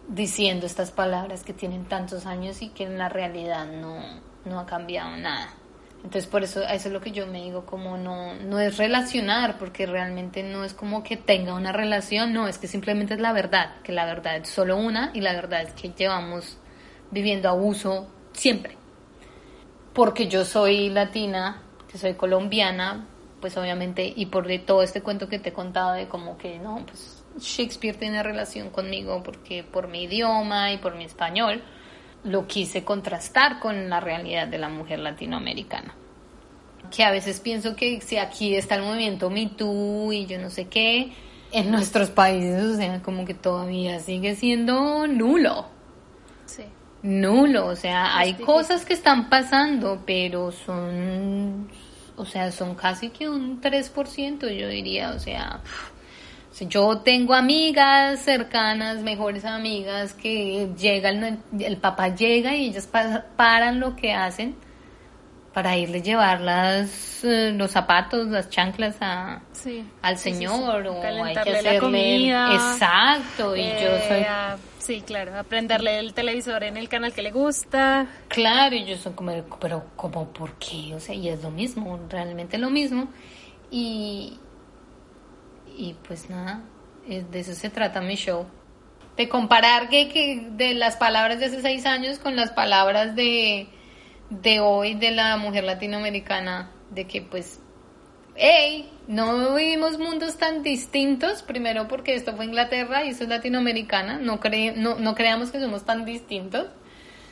diciendo 0.08 0.66
estas 0.66 0.92
palabras 0.92 1.44
que 1.44 1.54
tienen 1.54 1.86
tantos 1.86 2.26
años 2.26 2.62
y 2.62 2.70
que 2.70 2.84
en 2.84 2.98
la 2.98 3.10
realidad 3.10 3.66
no, 3.66 4.00
no 4.46 4.60
ha 4.60 4.66
cambiado 4.66 5.16
nada. 5.18 5.50
Entonces 6.04 6.28
por 6.28 6.44
eso 6.44 6.62
eso 6.62 6.88
es 6.88 6.94
lo 6.94 7.02
que 7.02 7.12
yo 7.12 7.26
me 7.26 7.42
digo, 7.42 7.66
como 7.66 7.98
no, 7.98 8.36
no 8.36 8.60
es 8.60 8.78
relacionar, 8.78 9.58
porque 9.58 9.88
realmente 9.88 10.44
no 10.44 10.64
es 10.64 10.74
como 10.74 11.02
que 11.02 11.18
tenga 11.18 11.56
una 11.56 11.72
relación, 11.72 12.32
no, 12.32 12.48
es 12.48 12.60
que 12.60 12.68
simplemente 12.68 13.16
es 13.16 13.20
la 13.20 13.34
verdad, 13.34 13.82
que 13.82 13.92
la 13.92 14.06
verdad 14.06 14.38
es 14.38 14.50
solo 14.50 14.78
una 14.78 15.10
y 15.16 15.22
la 15.22 15.34
verdad 15.34 15.64
es 15.64 15.74
que 15.74 15.90
llevamos 15.90 16.58
viviendo 17.10 17.50
abuso 17.50 18.08
siempre. 18.34 18.78
Porque 19.94 20.28
yo 20.28 20.46
soy 20.46 20.90
latina, 20.90 21.64
que 21.92 21.98
soy 21.98 22.14
colombiana, 22.14 23.08
pues 23.42 23.58
obviamente, 23.58 24.14
y 24.16 24.28
por 24.28 24.48
todo 24.60 24.84
este 24.84 25.02
cuento 25.02 25.28
que 25.28 25.40
te 25.40 25.50
he 25.50 25.54
contado 25.54 25.94
de 25.94 26.08
como 26.08 26.38
que 26.38 26.60
no, 26.60 26.86
pues 26.86 27.15
Shakespeare 27.40 27.98
tiene 27.98 28.24
relación 28.24 28.70
conmigo 28.70 29.22
porque 29.24 29.64
por 29.64 29.88
mi 29.88 30.04
idioma 30.04 30.72
y 30.72 30.78
por 30.78 30.96
mi 30.96 31.06
español, 31.06 31.62
lo 32.24 32.48
quise 32.48 32.84
contrastar 32.84 33.60
con 33.60 33.90
la 33.90 34.00
realidad 34.00 34.48
de 34.48 34.58
la 34.58 34.70
mujer 34.70 35.00
latinoamericana. 35.00 35.96
Que 36.92 37.04
a 37.04 37.12
veces 37.12 37.40
pienso 37.40 37.76
que 37.76 38.02
si 38.02 38.18
aquí 38.18 38.56
está 38.56 38.76
el 38.76 38.84
movimiento 38.84 39.30
Me 39.30 39.48
Too 39.48 40.12
y 40.14 40.26
yo 40.26 40.40
no 40.40 40.50
sé 40.50 40.68
qué, 40.68 41.14
en 41.52 41.72
nuestros 41.72 42.10
países, 42.10 42.64
o 42.64 42.76
sea, 42.76 43.02
como 43.02 43.26
que 43.26 43.34
todavía 43.34 44.00
sigue 44.00 44.36
siendo 44.36 45.08
nulo. 45.08 45.68
Sí. 46.46 46.64
Nulo, 47.02 47.68
o 47.68 47.76
sea, 47.76 48.18
hay 48.18 48.30
difícil. 48.30 48.46
cosas 48.46 48.86
que 48.86 48.94
están 48.94 49.30
pasando, 49.30 50.02
pero 50.06 50.52
son, 50.52 51.70
o 52.18 52.26
sea, 52.26 52.52
son 52.52 52.76
casi 52.76 53.10
que 53.10 53.30
un 53.30 53.62
3%, 53.62 54.50
yo 54.50 54.68
diría, 54.68 55.12
o 55.12 55.20
sea, 55.20 55.62
yo 56.62 57.00
tengo 57.00 57.34
amigas 57.34 58.20
cercanas, 58.22 59.02
mejores 59.02 59.44
amigas, 59.46 60.14
que 60.14 60.70
llega 60.78 61.10
el, 61.10 61.78
papá 61.78 62.10
llega 62.16 62.56
y 62.56 62.68
ellas 62.70 62.88
pa- 62.88 63.26
paran 63.36 63.80
lo 63.80 63.96
que 63.96 64.14
hacen 64.14 64.56
para 65.54 65.78
irle 65.78 66.02
llevar 66.02 66.42
las, 66.42 67.24
eh, 67.24 67.52
los 67.56 67.72
zapatos, 67.72 68.28
las 68.28 68.50
chanclas 68.50 68.98
a, 69.02 69.42
Sí. 69.54 69.86
al 70.02 70.18
Sí, 70.18 70.32
sí, 70.32 70.36
sí. 70.36 70.36
señor 70.48 70.88
o 70.88 71.02
hay 71.24 71.34
que 71.34 71.52
la 71.52 71.60
hacerle 71.60 71.80
comida. 71.80 72.54
exacto 72.54 73.56
y 73.56 73.62
yo 73.62 73.68
Eh, 73.96 74.06
soy 74.08 74.22
a- 74.24 74.58
sí, 74.80 75.02
claro, 75.02 75.38
aprenderle 75.40 76.00
el 76.00 76.14
televisor 76.14 76.64
en 76.64 76.76
el 76.78 76.90
canal 76.90 77.14
que 77.14 77.22
le 77.22 77.32
gusta. 77.32 78.08
Claro, 78.28 78.76
y 78.76 78.84
yo 78.86 78.98
soy 78.98 79.14
como, 79.14 79.32
pero 79.62 79.86
como, 79.96 80.28
¿por 80.34 80.54
qué? 80.54 80.94
O 80.94 81.00
sea, 81.00 81.16
y 81.16 81.30
es 81.30 81.42
lo 81.42 81.52
mismo, 81.52 82.00
realmente 82.10 82.58
lo 82.58 82.70
mismo. 82.70 83.08
Y, 83.72 84.38
y 85.78 85.96
pues 86.08 86.30
nada, 86.30 86.62
de 87.08 87.40
eso 87.40 87.54
se 87.54 87.70
trata 87.70 88.02
mi 88.02 88.16
show. 88.16 88.46
De 89.18 89.30
comparar 89.30 89.88
que, 89.90 90.10
que 90.10 90.48
de 90.52 90.74
las 90.74 90.98
palabras 90.98 91.40
de 91.40 91.46
hace 91.46 91.62
seis 91.62 91.86
años 91.86 92.20
con 92.20 92.36
las 92.36 92.52
palabras 92.52 93.16
de, 93.16 93.68
de 94.30 94.60
hoy 94.60 94.94
de 94.96 95.12
la 95.12 95.38
mujer 95.38 95.64
latinoamericana, 95.64 96.72
de 96.92 97.08
que 97.08 97.22
pues, 97.22 97.62
hey, 98.36 98.92
no 99.08 99.56
vivimos 99.56 99.98
mundos 99.98 100.38
tan 100.38 100.64
distintos, 100.64 101.44
primero 101.44 101.88
porque 101.88 102.16
esto 102.16 102.36
fue 102.36 102.46
Inglaterra 102.46 103.06
y 103.06 103.10
esto 103.10 103.24
es 103.24 103.30
latinoamericana, 103.30 104.18
no, 104.18 104.40
cre- 104.42 104.76
no, 104.76 104.96
no 104.96 105.16
creamos 105.16 105.52
que 105.52 105.60
somos 105.60 105.86
tan 105.86 106.04
distintos 106.06 106.68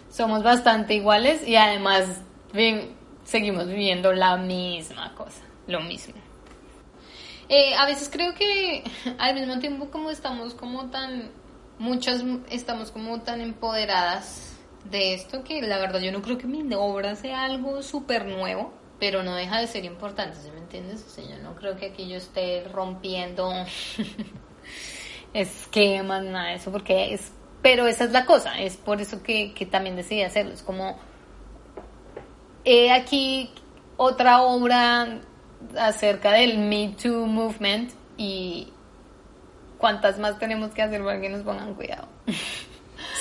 somos 0.10 0.44
bastante 0.44 0.94
iguales 0.94 1.46
y 1.48 1.56
además 1.56 2.22
vi- 2.54 2.92
seguimos 3.24 3.68
viviendo 3.68 4.14
la 4.14 4.38
misma 4.38 5.16
cosa, 5.16 5.42
lo 5.66 5.82
mismo. 5.82 6.14
Eh, 7.56 7.76
a 7.76 7.86
veces 7.86 8.10
creo 8.12 8.34
que 8.34 8.84
al 9.20 9.36
mismo 9.36 9.60
tiempo 9.60 9.92
como 9.92 10.10
estamos 10.10 10.56
como 10.56 10.90
tan, 10.90 11.30
muchas 11.78 12.24
estamos 12.50 12.90
como 12.90 13.22
tan 13.22 13.42
empoderadas 13.42 14.58
de 14.90 15.14
esto 15.14 15.44
que 15.44 15.62
la 15.62 15.78
verdad 15.78 16.00
yo 16.00 16.12
no 16.12 16.24
creo 16.24 16.40
que 16.40 16.48
mi 16.48 16.68
obra 16.74 17.16
sea 17.16 17.44
algo 17.44 17.84
súper 17.84 18.26
nuevo, 18.26 18.74
pero 19.00 19.22
no 19.22 19.36
deja 19.36 19.60
de 19.60 19.68
ser 19.68 19.86
importante, 19.86 20.36
¿sí 20.38 20.50
me 20.50 20.62
entiendes? 20.62 21.06
Yo 21.16 21.38
no 21.44 21.54
creo 21.54 21.76
que 21.76 21.92
aquí 21.92 22.08
yo 22.10 22.18
esté 22.18 22.64
rompiendo 22.64 23.54
esquemas, 25.36 26.24
nada 26.24 26.48
de 26.48 26.56
eso, 26.56 26.72
porque 26.72 27.14
es, 27.14 27.34
pero 27.62 27.86
esa 27.86 28.06
es 28.06 28.12
la 28.14 28.26
cosa, 28.26 28.60
es 28.60 28.78
por 28.78 29.00
eso 29.00 29.22
que, 29.22 29.54
que 29.54 29.68
también 29.68 29.96
decidí 29.96 30.24
hacerlo, 30.24 30.54
es 30.54 30.64
como, 30.64 30.98
he 32.66 32.92
aquí 32.92 33.52
otra 33.98 34.42
obra 34.42 35.22
acerca 35.78 36.32
del 36.34 36.58
Me 36.60 36.96
Too 37.02 37.26
Movement 37.26 37.92
y 38.18 38.68
cuántas 39.78 40.20
más 40.20 40.38
tenemos 40.40 40.72
que 40.72 40.82
hacer 40.82 41.04
para 41.04 41.20
que 41.20 41.30
nos 41.30 41.42
pongan 41.42 41.74
cuidado. 41.74 42.08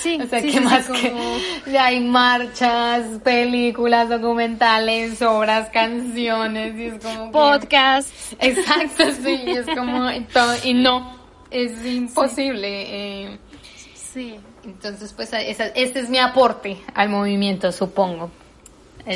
Sí, 0.01 0.19
O 0.23 0.27
sea, 0.27 0.39
sí, 0.39 0.47
¿qué 0.47 0.51
sí, 0.53 0.57
sí, 0.59 0.63
más 0.63 0.85
como- 0.85 0.99
que 0.99 1.71
ya 1.71 1.85
hay 1.85 1.99
marchas, 2.01 3.03
películas, 3.23 4.09
documentales, 4.09 5.21
obras, 5.21 5.69
canciones 5.69 6.77
y 6.77 6.85
es 6.85 7.03
como 7.03 7.25
que- 7.25 7.31
podcast. 7.31 8.09
Exacto, 8.39 9.03
sí, 9.23 9.41
es 9.47 9.65
como 9.75 10.09
y 10.11 10.21
todo- 10.25 10.55
y 10.63 10.73
no, 10.73 11.17
es 11.51 11.85
imposible. 11.85 12.67
eh, 13.33 13.39
Sí. 13.95 14.35
entonces, 14.63 15.11
pues 15.13 15.33
esa- 15.33 15.67
este 15.67 15.99
es 15.99 16.09
mi 16.09 16.19
aporte 16.19 16.77
al 16.93 17.09
movimiento, 17.09 17.71
supongo. 17.71 18.29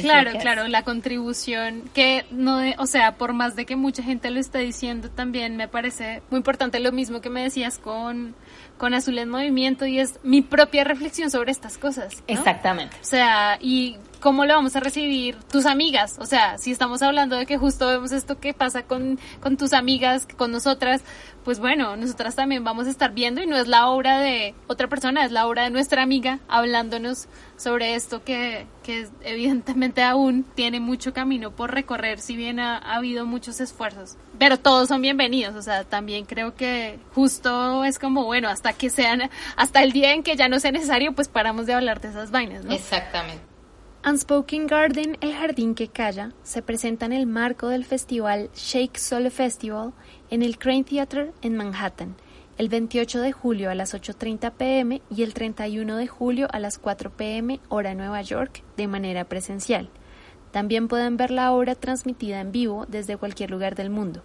Claro, 0.01 0.31
claro, 0.39 0.67
la 0.67 0.83
contribución 0.83 1.83
que 1.93 2.25
no, 2.31 2.57
de- 2.57 2.75
o 2.77 2.85
sea, 2.85 3.15
por 3.15 3.33
más 3.33 3.55
de 3.55 3.65
que 3.65 3.75
mucha 3.75 4.03
gente 4.03 4.29
lo 4.31 4.39
esté 4.39 4.59
diciendo, 4.59 5.09
también 5.09 5.55
me 5.57 5.67
parece 5.67 6.21
muy 6.29 6.38
importante 6.38 6.79
lo 6.79 6.91
mismo 6.91 7.21
que 7.21 7.29
me 7.29 7.41
decías 7.43 7.79
con, 7.79 8.35
con 8.77 8.93
Azul 8.93 9.17
en 9.17 9.29
Movimiento 9.29 9.85
y 9.85 9.99
es 9.99 10.19
mi 10.23 10.41
propia 10.41 10.83
reflexión 10.83 11.31
sobre 11.31 11.51
estas 11.51 11.77
cosas. 11.77 12.15
¿no? 12.17 12.23
Exactamente. 12.27 12.95
O 13.01 13.05
sea, 13.05 13.57
y 13.61 13.97
¿cómo 14.18 14.45
lo 14.45 14.53
vamos 14.53 14.76
a 14.76 14.80
recibir 14.80 15.36
tus 15.51 15.65
amigas? 15.65 16.18
O 16.20 16.26
sea, 16.26 16.57
si 16.57 16.72
estamos 16.72 17.01
hablando 17.01 17.36
de 17.36 17.45
que 17.45 17.57
justo 17.57 17.88
vemos 17.88 18.11
esto 18.11 18.39
que 18.39 18.53
pasa 18.53 18.84
con, 18.84 19.20
con 19.39 19.57
tus 19.57 19.74
amigas, 19.74 20.28
con 20.38 20.51
nosotras, 20.51 21.01
pues 21.43 21.59
bueno, 21.59 21.95
nosotras 21.95 22.36
también 22.36 22.63
vamos 22.63 22.88
a 22.88 22.89
estar 22.89 23.13
viendo 23.13 23.41
y 23.41 23.47
no 23.47 23.55
es 23.55 23.68
la 23.68 23.88
obra 23.88 24.20
de 24.20 24.53
otra 24.68 24.88
persona, 24.88 25.24
es 25.24 25.32
la 25.32 25.47
obra 25.47 25.63
de 25.63 25.70
nuestra 25.70 26.03
amiga 26.03 26.39
hablándonos 26.47 27.28
sobre 27.55 27.95
esto 27.95 28.24
que, 28.24 28.68
que 28.84 29.07
evidentemente 29.22 30.03
aún 30.03 30.43
tiene 30.55 30.80
mucho 30.80 31.13
camino 31.13 31.51
por 31.51 31.74
recorrer, 31.74 32.20
si 32.20 32.36
bien 32.36 32.59
ha, 32.59 32.78
ha 32.78 32.95
habido 32.95 33.26
muchos 33.26 33.61
esfuerzos. 33.61 34.18
Pero 34.38 34.59
todos 34.59 34.89
son 34.89 35.01
bienvenidos, 35.01 35.55
o 35.55 35.61
sea, 35.61 35.84
también 35.84 36.26
creo 36.26 36.55
que 36.55 36.99
justo 37.15 37.86
es 37.86 37.97
como, 37.97 38.26
bueno, 38.26 38.49
hasta 38.49 38.74
que 38.74 38.89
sean, 38.89 39.30
hasta 39.55 39.84
el 39.84 39.93
día 39.93 40.13
en 40.13 40.24
que 40.24 40.36
ya 40.36 40.49
no 40.49 40.59
sea 40.59 40.72
necesario, 40.72 41.13
pues 41.13 41.28
paramos 41.28 41.65
de 41.65 41.74
hablar 41.74 42.01
de 42.01 42.09
esas 42.09 42.30
vainas, 42.32 42.65
¿no? 42.65 42.74
Exactamente. 42.74 43.56
Unspoken 44.05 44.67
Garden, 44.67 45.17
El 45.19 45.33
Jardín 45.33 45.75
que 45.75 45.89
Calla, 45.89 46.31
se 46.43 46.61
presenta 46.61 47.05
en 47.05 47.13
el 47.13 47.25
marco 47.25 47.67
del 47.67 47.83
festival 47.83 48.49
Shake 48.55 48.97
Solo 48.97 49.29
Festival 49.31 49.91
en 50.29 50.43
el 50.43 50.57
Crane 50.57 50.85
Theater 50.85 51.33
en 51.41 51.57
Manhattan, 51.57 52.15
el 52.57 52.69
28 52.69 53.19
de 53.19 53.33
julio 53.33 53.69
a 53.69 53.75
las 53.75 53.93
8.30 53.93 54.53
pm 54.53 55.01
y 55.09 55.23
el 55.23 55.33
31 55.33 55.97
de 55.97 56.07
julio 56.07 56.47
a 56.51 56.59
las 56.59 56.77
4 56.77 57.17
pm 57.17 57.59
hora 57.67 57.95
Nueva 57.95 58.21
York 58.21 58.63
de 58.77 58.87
manera 58.87 59.25
presencial. 59.25 59.89
También 60.51 60.87
pueden 60.87 61.17
ver 61.17 61.31
la 61.31 61.51
obra 61.51 61.75
transmitida 61.75 62.39
en 62.39 62.53
vivo 62.53 62.85
desde 62.87 63.17
cualquier 63.17 63.51
lugar 63.51 63.75
del 63.75 63.89
mundo. 63.89 64.23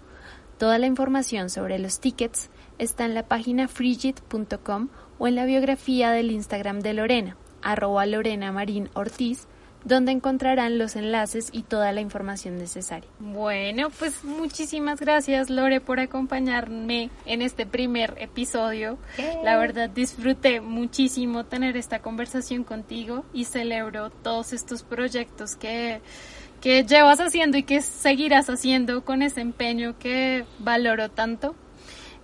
Toda 0.59 0.79
la 0.79 0.87
información 0.87 1.51
sobre 1.51 1.81
los 1.81 1.99
tickets 1.99 2.51
está 2.79 3.05
en 3.05 3.15
la 3.15 3.27
página 3.27 3.67
frigid.com 3.67 4.91
o 5.19 5.27
en 5.27 5.35
la 5.35 5.45
biografía 5.45 6.13
del 6.13 6.31
Instagram 6.31 6.81
de 6.81 6.93
Lorena, 6.93 7.37
arroba 7.63 8.07
Lorena 8.07 8.53
Marín 8.53 8.89
Ortiz, 8.95 9.49
donde 9.85 10.13
encontrarán 10.13 10.79
los 10.79 10.97
enlaces 10.97 11.49
y 11.53 11.63
toda 11.63 11.93
la 11.93 12.01
información 12.01 12.59
necesaria. 12.59 13.09
Bueno, 13.19 13.91
pues 13.91 14.25
muchísimas 14.25 15.01
gracias 15.01 15.51
Lore 15.51 15.81
por 15.81 16.01
acompañarme 16.01 17.11
en 17.27 17.43
este 17.43 17.67
primer 17.67 18.15
episodio. 18.19 18.99
La 19.43 19.57
verdad 19.57 19.91
disfruté 19.91 20.61
muchísimo 20.61 21.45
tener 21.45 21.77
esta 21.77 22.01
conversación 22.01 22.65
contigo 22.65 23.25
y 23.33 23.45
celebro 23.45 24.11
todos 24.11 24.53
estos 24.53 24.83
proyectos 24.83 25.57
que, 25.57 26.01
que 26.61 26.85
llevas 26.85 27.21
haciendo 27.21 27.59
y 27.59 27.63
que 27.65 27.83
seguirás 27.83 28.49
haciendo 28.49 29.05
con 29.05 29.23
ese 29.23 29.41
empeño 29.41 29.99
que 29.99 30.45
valoro 30.59 31.11
tanto. 31.11 31.55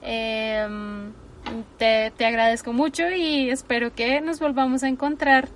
Em, 0.00 1.12
te, 1.78 2.12
te 2.16 2.26
agradezco 2.26 2.72
mucho 2.72 3.10
y 3.10 3.50
espero 3.50 3.94
que 3.94 4.20
nos 4.20 4.38
volvamos 4.38 4.82
a 4.84 4.88
encontrar 4.88 5.48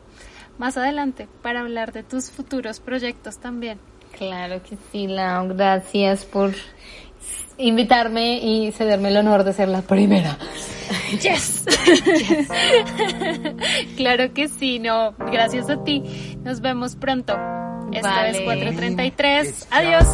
más 0.59 0.77
adelante 0.77 1.29
para 1.43 1.61
hablar 1.61 1.93
de 1.93 2.03
tus 2.03 2.31
futuros 2.31 2.81
proyectos 2.81 3.39
también. 3.39 3.79
Claro 4.17 4.63
que 4.63 4.77
sí, 4.91 5.07
Lau. 5.07 5.49
Gracias 5.49 6.25
por 6.25 6.53
invitarme 7.59 8.39
y 8.39 8.73
cederme 8.73 9.09
el 9.09 9.17
honor 9.17 9.45
de 9.45 9.53
ser 9.53 9.69
la 9.69 9.83
primera. 9.83 10.39
Yes. 11.23 11.65
claro 13.97 14.33
que 14.35 14.49
sí, 14.49 14.79
no. 14.79 15.15
Gracias 15.31 15.71
a 15.71 15.83
ti. 15.85 16.03
Nos 16.43 16.61
vemos 16.61 16.97
pronto. 16.97 17.35
Esta 17.93 18.09
Vale. 18.11 18.31
es 18.31 18.41
433. 18.41 19.49
It's 19.49 19.67
Adiós. 19.71 20.07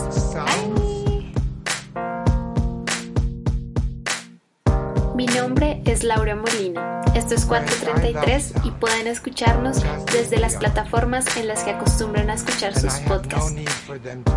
Mi 5.19 5.27
nombre 5.27 5.83
es 5.85 6.05
Laura 6.05 6.37
Molina. 6.37 7.03
Esto 7.13 7.35
es 7.35 7.45
433 7.45 8.53
y 8.63 8.71
pueden 8.71 9.09
escucharnos 9.09 9.83
desde 10.13 10.39
las 10.39 10.55
plataformas 10.55 11.37
en 11.37 11.49
las 11.49 11.65
que 11.65 11.73
acostumbran 11.73 12.31
a 12.31 12.35
escuchar 12.35 12.73
sus 12.73 12.95
podcasts. 13.01 13.61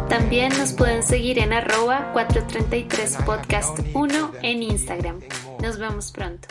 También 0.10 0.58
nos 0.58 0.74
pueden 0.74 1.04
seguir 1.04 1.38
en 1.38 1.54
arroba 1.54 2.12
433 2.14 3.18
podcast 3.28 3.78
1 3.94 4.32
en 4.42 4.64
Instagram. 4.64 5.20
Nos 5.62 5.78
vemos 5.78 6.12
pronto. 6.12 6.48